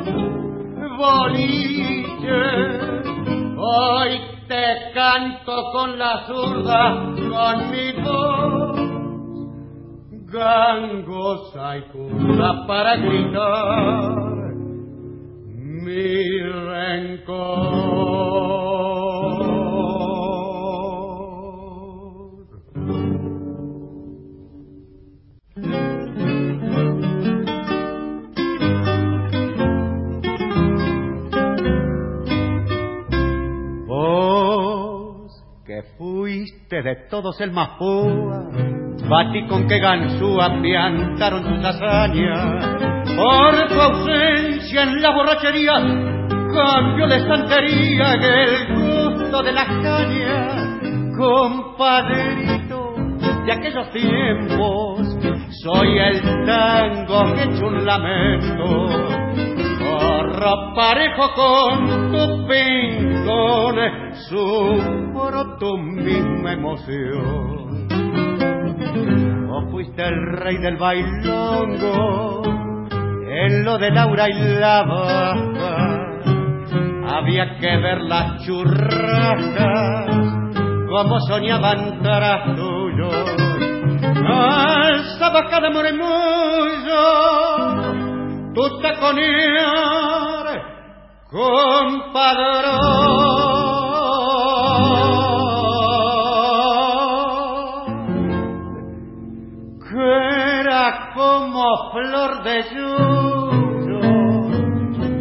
Boliche, 0.99 2.43
hoy 3.57 4.21
te 4.49 4.91
canto 4.93 5.71
con 5.73 5.99
la 5.99 6.27
zurda, 6.27 6.95
con 7.15 7.71
mi 7.71 7.93
voz, 8.03 8.81
gangosa 10.33 11.77
y 11.79 11.83
curda 11.93 12.67
para 12.67 12.97
gritar 12.97 14.29
mi 15.55 16.41
rencor. 16.41 18.29
De 36.77 36.97
todos 37.09 37.41
el 37.41 37.51
más 37.51 37.79
púa, 37.79 38.45
batí 39.09 39.47
con 39.49 39.67
que 39.67 39.79
ganzúa 39.79 40.61
piantaron 40.61 41.43
tus 41.43 41.65
hazañas, 41.65 42.77
por 43.17 43.69
tu 43.69 43.81
ausencia 43.81 44.83
en 44.83 45.01
la 45.01 45.15
borrachería, 45.15 45.73
cambio 46.53 47.09
de 47.09 47.17
estantería 47.17 48.13
el 48.13 48.75
gusto 48.75 49.43
de 49.43 49.53
la 49.53 49.65
caña, 49.65 50.79
compadrito 51.17 52.95
de 53.47 53.53
aquellos 53.53 53.91
tiempos, 53.91 55.17
soy 55.63 55.99
el 55.99 56.21
tango 56.45 57.35
que 57.35 57.43
hecho 57.45 57.67
un 57.67 57.87
lamento, 57.87 58.89
corro 60.29 60.75
parejo 60.75 61.33
con 61.35 62.13
tu 62.13 62.47
pincón 62.47 63.77
sufro 64.29 65.57
tu 65.59 65.79
misma 65.79 66.53
emoción. 66.53 67.89
O 69.51 69.71
fuiste 69.71 70.03
el 70.03 70.37
rey 70.39 70.59
del 70.59 70.77
bailongo, 70.77 72.43
en 73.31 73.65
lo 73.65 73.79
de 73.79 73.91
Laura 73.91 74.29
y 74.29 74.35
la 74.61 74.83
baja, 74.85 75.77
había 77.17 77.57
que 77.59 77.77
ver 77.77 78.03
las 78.03 78.45
churrascas, 78.45 80.07
como 80.89 81.21
soñaban 81.21 82.03
tras 82.03 82.57
tuyo. 82.57 83.11
Alzaba 84.27 85.49
cada 85.49 85.71
tu 88.59 88.67
taconear, 88.83 90.47
compadrón. 91.31 92.89
como 101.15 101.91
flor 101.93 102.43
de 102.45 102.63
yuyo 102.73 104.01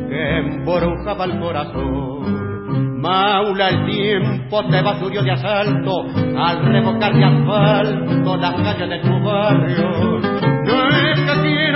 que 0.08 0.38
embrujaba 0.38 1.26
el 1.26 1.40
corazón. 1.40 3.02
Maula 3.02 3.70
el 3.70 3.86
tiempo 3.86 4.64
te 4.70 4.82
basurió 4.82 5.24
de 5.24 5.32
asalto 5.32 6.06
al 6.38 6.66
revocar 6.66 7.14
de 7.14 7.24
asfalto 7.24 8.38
las 8.38 8.54
calles 8.56 8.90
de 8.90 9.00
tu 9.00 9.24
barrio. 9.24 10.18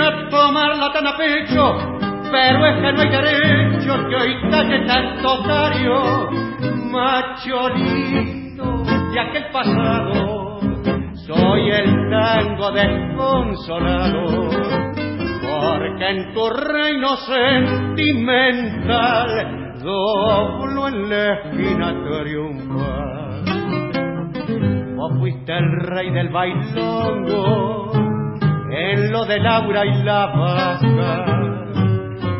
Quiera 0.02 0.28
tomarla 0.28 0.92
tan 0.92 1.06
a 1.06 1.16
pecho, 1.16 1.78
pero 2.30 2.66
es 2.66 2.74
que 2.80 2.92
no 2.92 3.00
hay 3.00 3.08
derecho 3.08 4.08
que 4.08 4.16
hoy 4.16 4.36
calle 4.50 4.84
tanto 4.86 5.40
otario. 5.40 6.28
Macholito 6.90 8.82
de 9.12 9.20
aquel 9.20 9.44
pasado 9.52 10.58
soy 11.26 11.70
el 11.70 12.10
tango 12.10 12.72
desconsolado, 12.72 14.48
porque 15.40 16.10
en 16.10 16.34
tu 16.34 16.50
reino 16.50 17.16
sentimental 17.16 19.72
doblo 19.82 20.88
en 20.88 21.08
la 21.08 21.32
esquina 21.34 21.94
triunfal. 22.04 23.44
Vos 24.96 25.12
fuiste 25.18 25.56
el 25.56 25.80
rey 25.80 26.10
del 26.10 26.28
bailongo, 26.28 27.92
en 28.72 29.12
lo 29.12 29.24
de 29.26 29.38
Laura 29.38 29.84
y 29.84 30.02
la 30.02 30.26
vasca, 30.26 31.24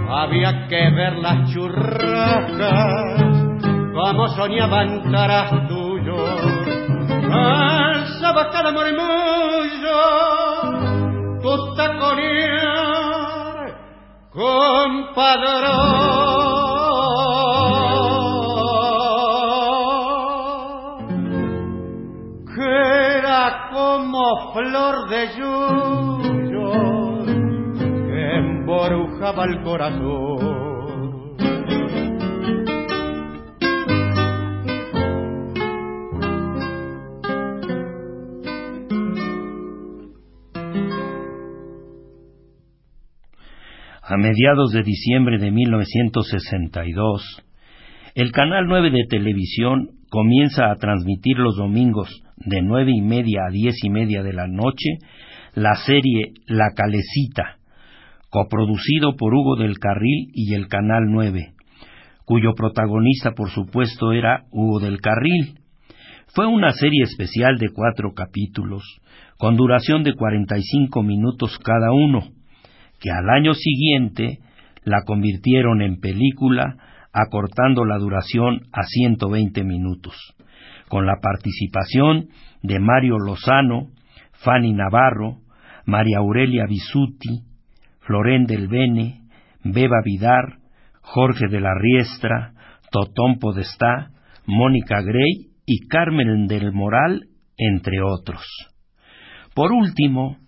había 0.08 0.66
que 0.66 0.90
ver 0.90 1.18
las 1.18 1.52
churrascas, 1.52 3.22
como 3.92 4.28
soñaban 4.28 5.12
caras 5.12 5.50
tuyos. 5.68 6.40
Alzaba 7.30 8.48
cada 8.50 8.72
murmullo 8.72 10.00
tu 11.42 11.74
taconear, 11.76 13.74
compadrón, 14.30 16.02
flor 24.52 25.08
de 25.08 25.28
que 25.34 26.21
emborujaba 28.62 29.44
el 29.46 29.60
corazón. 29.62 30.62
a 44.04 44.16
mediados 44.18 44.72
de 44.72 44.82
diciembre 44.82 45.38
de 45.38 45.50
1962, 45.50 47.42
el 48.14 48.30
Canal 48.30 48.66
9 48.66 48.90
de 48.90 49.06
televisión 49.08 49.92
comienza 50.10 50.70
a 50.70 50.76
transmitir 50.76 51.38
los 51.38 51.56
domingos 51.56 52.10
de 52.36 52.60
nueve 52.60 52.90
y 52.94 53.00
media 53.00 53.46
a 53.48 53.50
diez 53.50 53.74
y 53.82 53.88
media 53.88 54.22
de 54.22 54.34
la 54.34 54.48
noche 54.48 54.98
la 55.54 55.74
serie 55.86 56.34
La 56.46 56.72
Calecita, 56.74 57.56
coproducido 58.32 59.14
por 59.14 59.34
Hugo 59.34 59.56
del 59.56 59.78
Carril 59.78 60.30
y 60.32 60.54
el 60.54 60.66
Canal 60.66 61.04
9, 61.06 61.52
cuyo 62.24 62.54
protagonista 62.54 63.32
por 63.32 63.50
supuesto 63.50 64.12
era 64.12 64.44
Hugo 64.50 64.80
del 64.80 65.02
Carril. 65.02 65.60
Fue 66.34 66.46
una 66.46 66.72
serie 66.72 67.02
especial 67.02 67.58
de 67.58 67.68
cuatro 67.68 68.14
capítulos, 68.14 68.82
con 69.36 69.54
duración 69.54 70.02
de 70.02 70.14
45 70.14 71.02
minutos 71.02 71.58
cada 71.58 71.92
uno, 71.92 72.22
que 73.00 73.10
al 73.10 73.28
año 73.28 73.52
siguiente 73.52 74.38
la 74.82 75.02
convirtieron 75.04 75.82
en 75.82 76.00
película 76.00 76.76
acortando 77.12 77.84
la 77.84 77.98
duración 77.98 78.62
a 78.72 78.82
120 78.84 79.62
minutos, 79.62 80.14
con 80.88 81.04
la 81.04 81.16
participación 81.20 82.28
de 82.62 82.80
Mario 82.80 83.18
Lozano, 83.18 83.88
Fanny 84.42 84.72
Navarro, 84.72 85.40
María 85.84 86.16
Aurelia 86.20 86.64
Bisuti, 86.66 87.51
Florén 88.02 88.46
del 88.46 88.68
Bene, 88.68 89.22
Beba 89.64 90.00
Vidar, 90.04 90.58
Jorge 91.00 91.48
de 91.48 91.60
la 91.60 91.74
Riestra, 91.74 92.52
Totón 92.90 93.38
Podestá, 93.38 94.10
Mónica 94.46 95.00
Grey 95.02 95.50
y 95.66 95.86
Carmen 95.88 96.46
del 96.46 96.72
Moral, 96.72 97.26
entre 97.56 98.02
otros. 98.02 98.44
Por 99.54 99.72
último, 99.72 100.38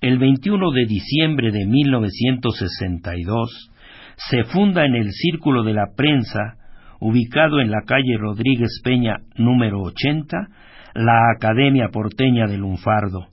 el 0.00 0.18
21 0.18 0.70
de 0.72 0.86
diciembre 0.86 1.50
de 1.50 1.66
1962, 1.66 3.70
se 4.16 4.44
funda 4.44 4.84
en 4.84 4.94
el 4.94 5.10
Círculo 5.12 5.62
de 5.62 5.74
la 5.74 5.86
Prensa, 5.96 6.56
ubicado 7.00 7.60
en 7.60 7.70
la 7.70 7.82
calle 7.86 8.16
Rodríguez 8.18 8.80
Peña 8.82 9.18
número 9.36 9.82
80, 9.82 10.48
la 10.94 11.32
Academia 11.36 11.88
Porteña 11.92 12.46
del 12.46 12.60
Lunfardo, 12.60 13.28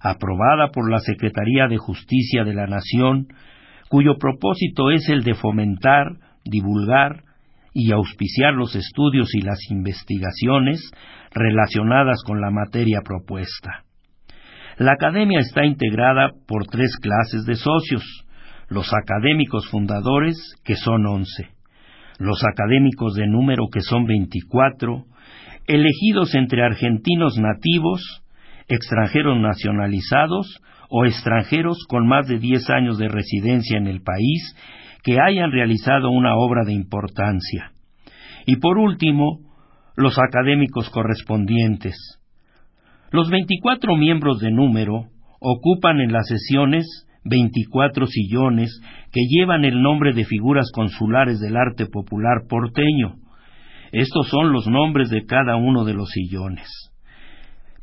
aprobada 0.00 0.70
por 0.72 0.90
la 0.90 0.98
Secretaría 0.98 1.68
de 1.68 1.76
Justicia 1.76 2.44
de 2.44 2.54
la 2.54 2.66
Nación, 2.66 3.28
cuyo 3.88 4.16
propósito 4.18 4.90
es 4.90 5.08
el 5.08 5.22
de 5.24 5.34
fomentar, 5.34 6.06
divulgar 6.44 7.24
y 7.74 7.92
auspiciar 7.92 8.54
los 8.54 8.74
estudios 8.74 9.34
y 9.34 9.42
las 9.42 9.58
investigaciones 9.70 10.90
relacionadas 11.32 12.22
con 12.24 12.40
la 12.40 12.50
materia 12.50 13.00
propuesta. 13.04 13.84
La 14.78 14.92
academia 14.92 15.40
está 15.40 15.64
integrada 15.66 16.30
por 16.48 16.66
tres 16.66 16.96
clases 16.96 17.44
de 17.44 17.54
socios, 17.56 18.02
los 18.68 18.90
académicos 18.94 19.68
fundadores, 19.68 20.36
que 20.64 20.76
son 20.76 21.06
once, 21.06 21.50
los 22.18 22.42
académicos 22.44 23.14
de 23.14 23.26
número, 23.26 23.64
que 23.70 23.80
son 23.80 24.06
veinticuatro, 24.06 25.04
elegidos 25.66 26.34
entre 26.34 26.64
argentinos 26.64 27.36
nativos, 27.36 28.22
extranjeros 28.70 29.38
nacionalizados 29.38 30.60
o 30.88 31.04
extranjeros 31.04 31.84
con 31.88 32.06
más 32.06 32.26
de 32.26 32.38
diez 32.38 32.70
años 32.70 32.98
de 32.98 33.08
residencia 33.08 33.76
en 33.76 33.86
el 33.86 34.00
país 34.00 34.56
que 35.02 35.18
hayan 35.20 35.50
realizado 35.50 36.10
una 36.10 36.36
obra 36.36 36.64
de 36.64 36.72
importancia. 36.72 37.72
Y 38.46 38.56
por 38.56 38.78
último, 38.78 39.40
los 39.96 40.18
académicos 40.18 40.88
correspondientes. 40.90 41.96
Los 43.10 43.28
veinticuatro 43.28 43.96
miembros 43.96 44.38
de 44.38 44.50
número 44.50 45.06
ocupan 45.40 46.00
en 46.00 46.12
las 46.12 46.26
sesiones 46.26 46.86
veinticuatro 47.24 48.06
sillones 48.06 48.80
que 49.12 49.20
llevan 49.28 49.64
el 49.64 49.82
nombre 49.82 50.12
de 50.14 50.24
figuras 50.24 50.70
consulares 50.72 51.38
del 51.40 51.56
arte 51.56 51.86
popular 51.86 52.46
porteño. 52.48 53.16
Estos 53.92 54.28
son 54.28 54.52
los 54.52 54.66
nombres 54.66 55.10
de 55.10 55.26
cada 55.26 55.56
uno 55.56 55.84
de 55.84 55.94
los 55.94 56.08
sillones. 56.10 56.89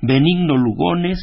Benigno 0.02 0.58
Lugones, 0.58 1.20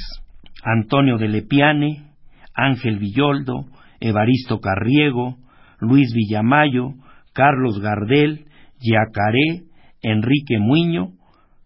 Antonio 0.65 1.17
de 1.17 1.29
Lepiane, 1.29 2.11
Ángel 2.55 2.99
Villoldo, 2.99 3.67
Evaristo 4.01 4.59
Carriego, 4.59 5.37
Luis 5.79 6.13
Villamayo, 6.13 6.95
Carlos 7.33 7.81
Gardel, 7.81 8.47
Yacaré, 8.81 9.63
Enrique 10.03 10.59
Muño, 10.59 11.13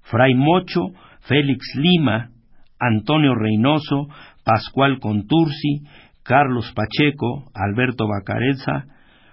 Fray 0.03 0.35
Mocho, 0.35 0.89
Félix 1.21 1.75
Lima, 1.77 2.31
Antonio 2.79 3.35
Reynoso, 3.35 4.09
Pascual 4.45 5.01
Contursi, 5.01 5.85
Carlos 6.23 6.71
Pacheco, 6.75 7.51
Alberto 7.55 8.07
Bacareza, 8.07 8.85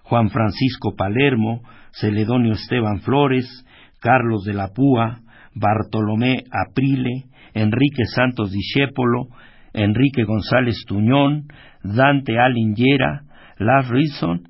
Juan 0.03 0.30
Francisco 0.30 0.95
Palermo, 0.95 1.61
Celedonio 1.91 2.53
Esteban 2.53 3.01
Flores, 3.01 3.65
Carlos 3.99 4.45
de 4.45 4.53
la 4.53 4.69
Púa, 4.69 5.19
Bartolomé 5.53 6.43
Aprile, 6.51 7.26
Enrique 7.55 8.03
Santos 8.13 8.51
Discépolo, 8.51 9.29
Enrique 9.73 10.23
González 10.23 10.83
Tuñón, 10.85 11.47
Dante 11.83 12.37
Alingera, 12.37 13.23
Lars 13.57 13.89
Rison, 13.89 14.43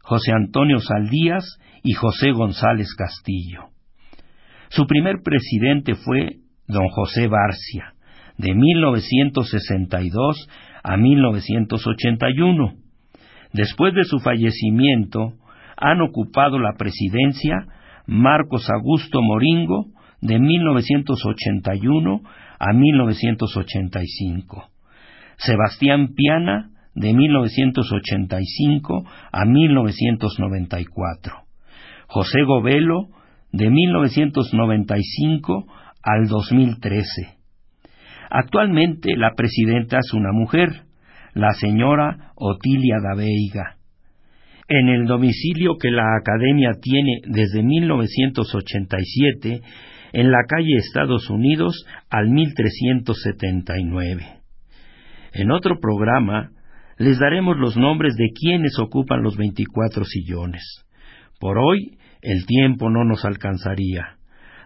José 0.00 0.32
Antonio 0.32 0.78
Saldías 0.78 1.44
y 1.82 1.92
José 1.92 2.30
González 2.30 2.94
Castillo. 2.96 3.68
Su 4.68 4.86
primer 4.86 5.16
presidente 5.22 5.94
fue 5.94 6.36
don 6.68 6.88
José 6.88 7.26
Barcia, 7.26 7.94
de 8.38 8.54
1962 8.54 10.48
a 10.82 10.96
1981. 10.96 12.74
Después 13.52 13.92
de 13.94 14.04
su 14.04 14.18
fallecimiento, 14.20 15.34
han 15.76 16.00
ocupado 16.00 16.58
la 16.58 16.74
presidencia 16.78 17.66
Marcos 18.06 18.68
Augusto 18.70 19.20
Moringo, 19.20 19.86
de 20.20 20.38
1981 20.38 22.22
a 22.62 22.72
1985. 22.72 24.70
Sebastián 25.36 26.14
Piana, 26.14 26.70
de 26.94 27.12
1985 27.12 29.04
a 29.32 29.44
1994. 29.44 31.34
José 32.06 32.42
Govelo, 32.44 33.08
de 33.50 33.68
1995 33.68 35.66
al 36.04 36.28
2013. 36.28 37.02
Actualmente 38.30 39.16
la 39.16 39.32
presidenta 39.34 39.98
es 39.98 40.12
una 40.14 40.30
mujer, 40.32 40.84
la 41.34 41.52
señora 41.54 42.30
Otilia 42.36 42.98
Daveiga. 43.02 43.78
En 44.68 44.88
el 44.88 45.06
domicilio 45.06 45.78
que 45.80 45.90
la 45.90 46.04
Academia 46.16 46.70
tiene 46.80 47.22
desde 47.26 47.64
1987, 47.64 49.62
en 50.12 50.30
la 50.30 50.44
calle 50.48 50.76
Estados 50.76 51.28
Unidos 51.30 51.86
al 52.10 52.28
1379. 52.30 54.26
En 55.32 55.50
otro 55.50 55.80
programa 55.80 56.50
les 56.98 57.18
daremos 57.18 57.56
los 57.56 57.76
nombres 57.76 58.14
de 58.16 58.30
quienes 58.34 58.78
ocupan 58.78 59.22
los 59.22 59.36
24 59.36 60.04
sillones. 60.04 60.84
Por 61.40 61.58
hoy 61.58 61.98
el 62.20 62.46
tiempo 62.46 62.90
no 62.90 63.04
nos 63.04 63.24
alcanzaría. 63.24 64.18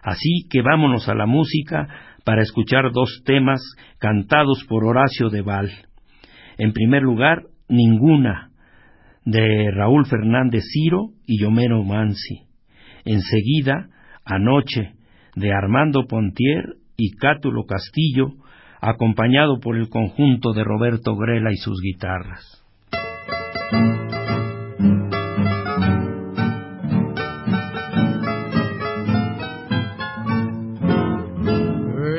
Así 0.03 0.47
que 0.49 0.61
vámonos 0.61 1.09
a 1.09 1.15
la 1.15 1.25
música 1.25 1.87
para 2.23 2.41
escuchar 2.41 2.91
dos 2.91 3.23
temas 3.25 3.61
cantados 3.99 4.63
por 4.67 4.85
Horacio 4.85 5.29
de 5.29 5.41
Val. 5.41 5.71
En 6.57 6.73
primer 6.73 7.01
lugar, 7.01 7.43
Ninguna, 7.69 8.51
de 9.25 9.71
Raúl 9.71 10.05
Fernández 10.05 10.63
Ciro 10.71 11.09
y 11.25 11.41
Yomero 11.41 11.83
Mansi. 11.83 12.47
Enseguida, 13.03 13.89
Anoche, 14.23 14.96
de 15.37 15.53
Armando 15.53 16.07
Pontier 16.07 16.77
y 16.97 17.11
Cátulo 17.11 17.65
Castillo, 17.65 18.29
acompañado 18.81 19.59
por 19.59 19.77
el 19.77 19.87
conjunto 19.87 20.51
de 20.53 20.63
Roberto 20.63 21.15
Grela 21.15 21.51
y 21.51 21.57
sus 21.57 21.79
guitarras. 21.79 22.63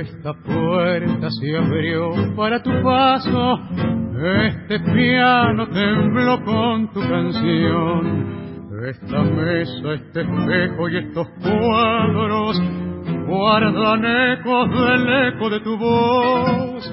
Esta 0.00 0.32
puerta 0.34 1.28
se 1.40 1.56
abrió 1.56 2.10
para 2.36 2.62
tu 2.62 2.70
paso, 2.84 3.58
este 4.46 4.78
piano 4.78 5.66
tembló 5.70 6.44
con 6.44 6.92
tu 6.92 7.00
canción. 7.00 8.38
Esta 8.88 9.22
mesa, 9.24 9.92
este 9.94 10.20
espejo 10.20 10.88
y 10.88 10.98
estos 10.98 11.26
cuadros 11.42 12.62
guardan 13.28 14.04
ecos 14.04 14.70
del 14.70 15.28
eco 15.28 15.50
de 15.50 15.60
tu 15.60 15.76
voz. 15.76 16.92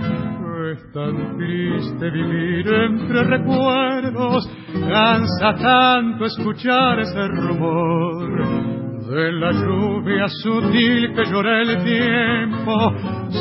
Es 0.74 0.92
tan 0.92 1.38
triste 1.38 2.10
vivir 2.10 2.68
entre 2.68 3.24
recuerdos, 3.24 4.50
cansa 4.74 5.54
tanto 5.56 6.26
escuchar 6.26 7.00
ese 7.00 7.28
rumor 7.28 8.76
de 9.08 9.32
la 9.34 9.52
lluvia 9.52 10.28
sutil 10.28 11.14
que 11.14 11.26
llora 11.32 11.62
el 11.62 11.84
tiempo 11.84 12.92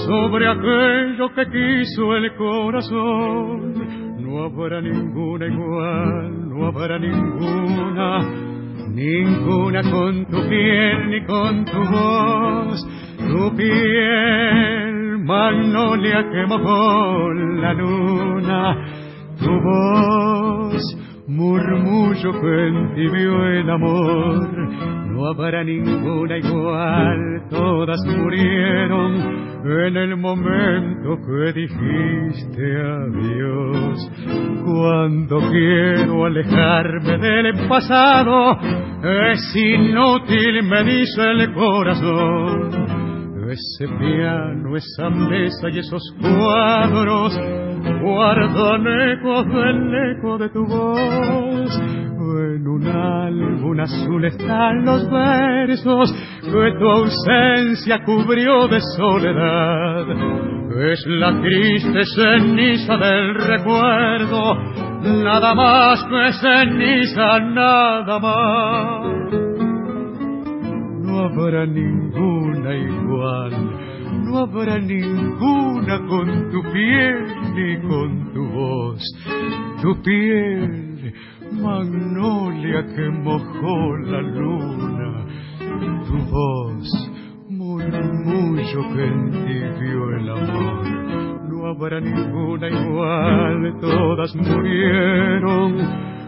sobre 0.07 0.49
aquello 0.49 1.35
que 1.35 1.47
quiso 1.47 2.15
el 2.15 2.37
corazón. 2.37 4.23
No 4.23 4.45
habrá 4.45 4.81
ninguna 4.81 5.47
igual, 5.47 6.49
no 6.49 6.67
habrá 6.67 6.99
ninguna 6.99 8.54
ninguna 8.89 9.83
con 9.83 10.27
tu 10.27 10.49
piel 10.49 11.09
ni 11.09 11.25
con 11.25 11.65
tu 11.65 11.79
voz, 11.79 12.87
tu 13.19 13.57
piel 13.57 15.19
magnolia 15.25 16.23
que 16.31 16.45
con 16.49 17.61
la 17.61 17.73
luna, 17.73 18.77
tu 19.39 19.51
voz 19.61 21.14
murmullo 21.27 22.33
que 22.33 22.69
entibió 22.69 23.47
el 23.47 23.71
amor, 23.71 24.51
no 25.11 25.27
habrá 25.27 25.65
ninguna 25.65 26.39
igual, 26.39 27.43
todas 27.49 28.01
murieron 28.07 29.55
en 29.65 29.97
el 29.97 30.17
momento 30.17 31.17
que 31.25 31.53
dijiste 31.53 32.77
adiós. 32.77 34.11
Cuando 34.65 35.39
quiero 35.51 36.27
alejarme 36.27 37.19
del 37.19 37.69
pasado, 37.69 38.59
es 39.03 39.57
inútil, 39.57 40.63
me 40.65 40.85
dice 40.85 41.23
el 41.23 41.55
corazón. 41.55 42.94
Ese 43.51 43.87
piano, 43.99 44.77
esa 44.77 45.11
mesa 45.11 45.69
y 45.71 45.79
esos 45.79 46.03
cuadros 46.21 47.39
guardan 48.03 48.87
ecos 49.11 49.47
del 49.47 50.17
eco 50.17 50.39
de 50.39 50.49
tu 50.49 50.67
voz 50.67 52.05
en 52.39 52.67
un 52.67 52.87
álbum 52.87 53.81
azul 53.81 54.25
están 54.25 54.85
los 54.85 55.09
versos 55.11 56.13
que 56.43 56.79
tu 56.79 56.89
ausencia 56.89 58.03
cubrió 58.05 58.69
de 58.69 58.81
soledad. 58.97 60.07
Es 60.91 61.05
la 61.07 61.41
triste 61.41 62.05
ceniza 62.17 62.97
del 62.97 63.35
recuerdo 63.35 64.55
nada 65.03 65.55
más 65.55 66.05
que 66.05 66.33
ceniza, 66.33 67.39
nada 67.41 68.19
más. 68.19 69.44
No 71.15 71.27
habrá 71.27 71.65
ninguna 71.65 72.75
igual, 72.75 73.53
no 74.25 74.39
habrá 74.39 74.81
ninguna 74.81 75.99
con 76.09 76.51
tu 76.51 76.61
piel 76.73 77.25
ni 77.55 77.81
con 77.89 78.33
tu 78.35 78.45
voz. 78.49 79.01
Tu 79.81 80.03
piel, 80.03 81.15
magnolia 81.53 82.85
que 82.97 83.09
mojó 83.11 83.97
la 83.99 84.23
luna, 84.23 85.27
tu 86.05 86.19
voz, 86.33 87.13
murmullo 87.49 88.83
que 88.97 89.05
en 89.05 89.31
ti 89.31 89.85
vio 89.85 90.11
el 90.17 90.31
amor 90.31 91.05
no 91.49 91.67
habrá 91.67 92.01
ninguna 92.01 92.69
igual, 92.69 93.79
todas 93.81 94.35
murieron 94.35 95.79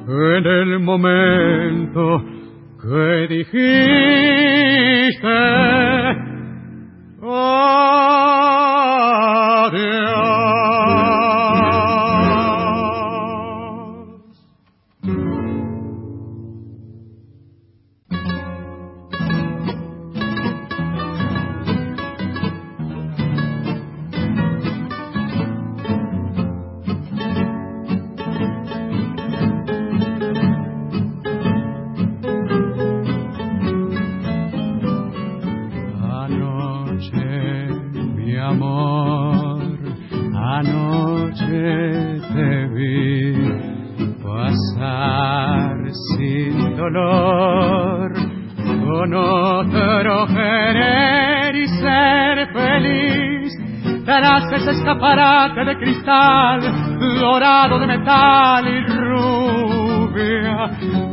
en 0.08 0.46
el 0.46 0.78
momento 0.78 2.22
que 2.86 3.26
dijiste 3.28 3.66
escaparate 5.08 5.56
de 57.78 57.86
metal 57.86 58.68
y 58.68 58.80
rubia. 58.86 60.70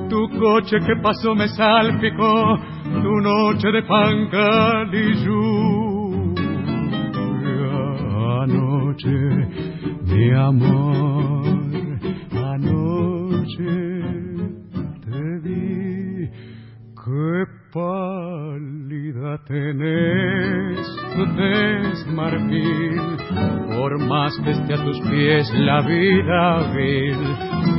Tu 0.09 0.29
coche 0.39 0.77
que 0.85 0.95
pasó 1.01 1.35
me 1.35 1.47
salpicó, 1.47 2.57
tu 3.01 3.21
noche 3.21 3.71
de 3.71 3.83
pan 3.83 4.29
y 4.93 5.13
lluvia. 5.23 6.43
Anoche, 8.43 9.17
mi 10.05 10.31
amor, 10.31 11.12
esté 24.45 24.73
a 24.73 24.83
tus 24.83 24.99
pies 25.01 25.51
la 25.53 25.81
vida 25.81 26.71
vil. 26.73 27.17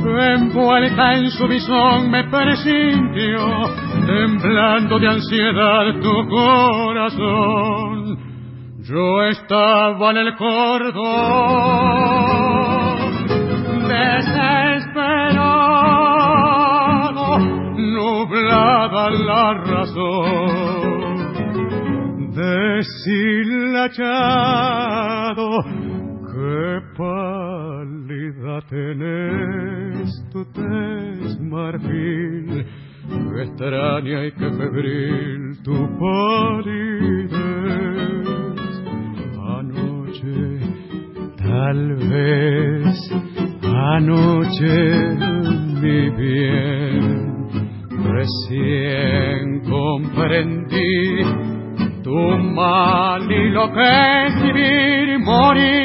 Envuelta 0.05 1.13
en 1.15 1.31
su 1.31 1.47
visón 1.47 2.11
me 2.11 2.23
presintió, 2.25 3.69
temblando 4.05 4.99
de 4.99 5.07
ansiedad 5.07 5.93
tu 6.01 6.27
corazón. 6.29 8.17
Yo 8.83 9.23
estaba 9.23 10.11
en 10.11 10.17
el 10.17 10.35
cordón, 10.35 10.95
desesperado, 13.87 15.39
nublada 17.77 19.09
la 19.09 19.53
razón 19.53 21.05
deshilachado, 22.35 23.85
pálida 26.97 28.61
tenés 28.69 30.09
tu 30.31 30.45
tez 30.53 31.39
marfil, 31.39 32.65
qué 33.07 33.41
extraña 33.43 34.25
y 34.25 34.31
qué 34.31 34.49
febril 34.51 35.57
tu 35.63 35.75
palidez. 35.99 37.35
Anoche, 39.57 40.39
tal 41.37 41.95
vez, 41.95 43.11
anoche, 43.93 44.77
mi 45.81 46.09
bien, 46.09 47.47
recién 48.13 49.61
comprendí 49.69 51.23
tu 52.03 52.19
mal 52.53 53.31
y 53.31 53.49
lo 53.49 53.71
que 53.73 54.25
es 54.27 54.33
vivir 54.43 55.19
morir, 55.25 55.84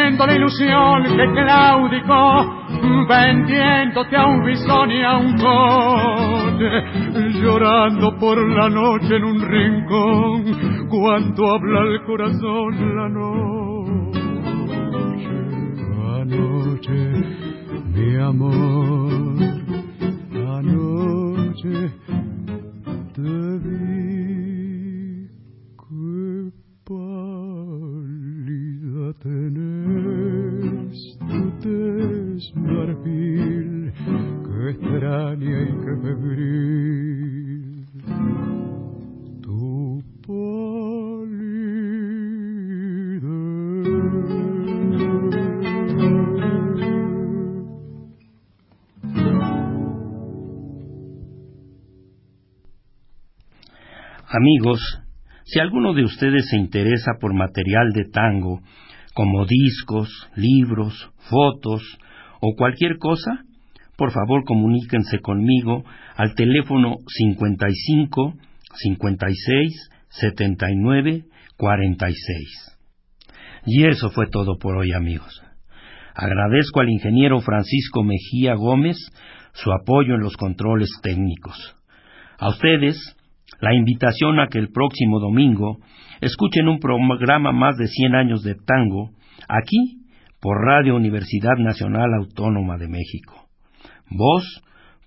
mintiendo 0.00 0.26
la 0.26 0.34
ilusión 0.34 1.02
que 1.02 1.32
claudicó, 1.32 2.46
vendiéndote 3.08 4.16
a 4.16 4.26
un 4.26 4.44
bisón 4.44 4.90
y 4.90 5.02
a 5.02 5.16
un 5.16 5.36
coche, 5.36 6.82
llorando 7.40 8.16
por 8.18 8.38
la 8.38 8.68
noche 8.68 9.16
en 9.16 9.24
un 9.24 9.40
rincón, 9.40 10.88
cuando 10.88 11.54
habla 11.54 11.80
el 11.80 12.02
corazón 12.04 12.96
la 12.96 13.08
noche, 13.08 14.20
anoche, 16.20 17.12
mi 17.94 18.16
amor, 18.16 19.10
anoche 20.58 21.92
te 23.14 23.58
vi. 23.58 24.09
Amigos, 54.32 54.80
si 55.42 55.58
alguno 55.58 55.92
de 55.92 56.04
ustedes 56.04 56.48
se 56.48 56.56
interesa 56.56 57.14
por 57.20 57.34
material 57.34 57.90
de 57.92 58.04
tango, 58.04 58.60
como 59.12 59.44
discos, 59.44 60.08
libros, 60.36 61.10
fotos 61.28 61.82
o 62.40 62.54
cualquier 62.56 62.96
cosa, 62.98 63.44
por 64.00 64.12
favor 64.12 64.44
comuníquense 64.44 65.18
conmigo 65.18 65.84
al 66.16 66.34
teléfono 66.34 66.96
55 67.06 68.32
56 68.72 69.90
79 70.08 71.24
46. 71.58 72.78
Y 73.66 73.84
eso 73.84 74.08
fue 74.08 74.26
todo 74.28 74.56
por 74.58 74.78
hoy, 74.78 74.92
amigos. 74.92 75.42
Agradezco 76.14 76.80
al 76.80 76.88
ingeniero 76.88 77.42
Francisco 77.42 78.02
Mejía 78.02 78.54
Gómez 78.54 78.96
su 79.52 79.70
apoyo 79.70 80.14
en 80.14 80.22
los 80.22 80.34
controles 80.38 80.88
técnicos. 81.02 81.76
A 82.38 82.48
ustedes, 82.48 82.96
la 83.60 83.74
invitación 83.74 84.40
a 84.40 84.46
que 84.46 84.60
el 84.60 84.70
próximo 84.70 85.20
domingo 85.20 85.76
escuchen 86.22 86.68
un 86.68 86.78
programa 86.78 87.52
más 87.52 87.76
de 87.76 87.86
100 87.86 88.14
años 88.14 88.42
de 88.44 88.54
tango 88.54 89.10
aquí 89.46 90.00
por 90.40 90.56
Radio 90.64 90.96
Universidad 90.96 91.58
Nacional 91.58 92.14
Autónoma 92.14 92.78
de 92.78 92.88
México. 92.88 93.49
Voz, 94.10 94.44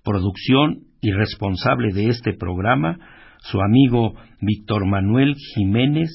producción 0.02 0.84
y 1.00 1.12
responsable 1.12 1.92
de 1.92 2.08
este 2.08 2.32
programa, 2.32 2.98
su 3.38 3.60
amigo 3.60 4.14
Víctor 4.40 4.86
Manuel 4.86 5.34
Jiménez, 5.54 6.10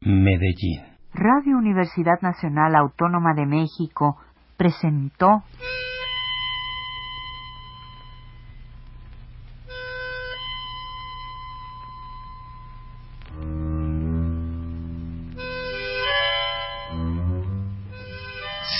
Medellín. 0.00 0.82
Radio 1.12 1.58
Universidad 1.58 2.20
Nacional 2.22 2.74
Autónoma 2.74 3.34
de 3.34 3.46
México 3.46 4.16
presentó 4.56 5.44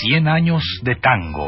Cien 0.01 0.27
años 0.27 0.63
de 0.83 0.95
tango. 0.95 1.47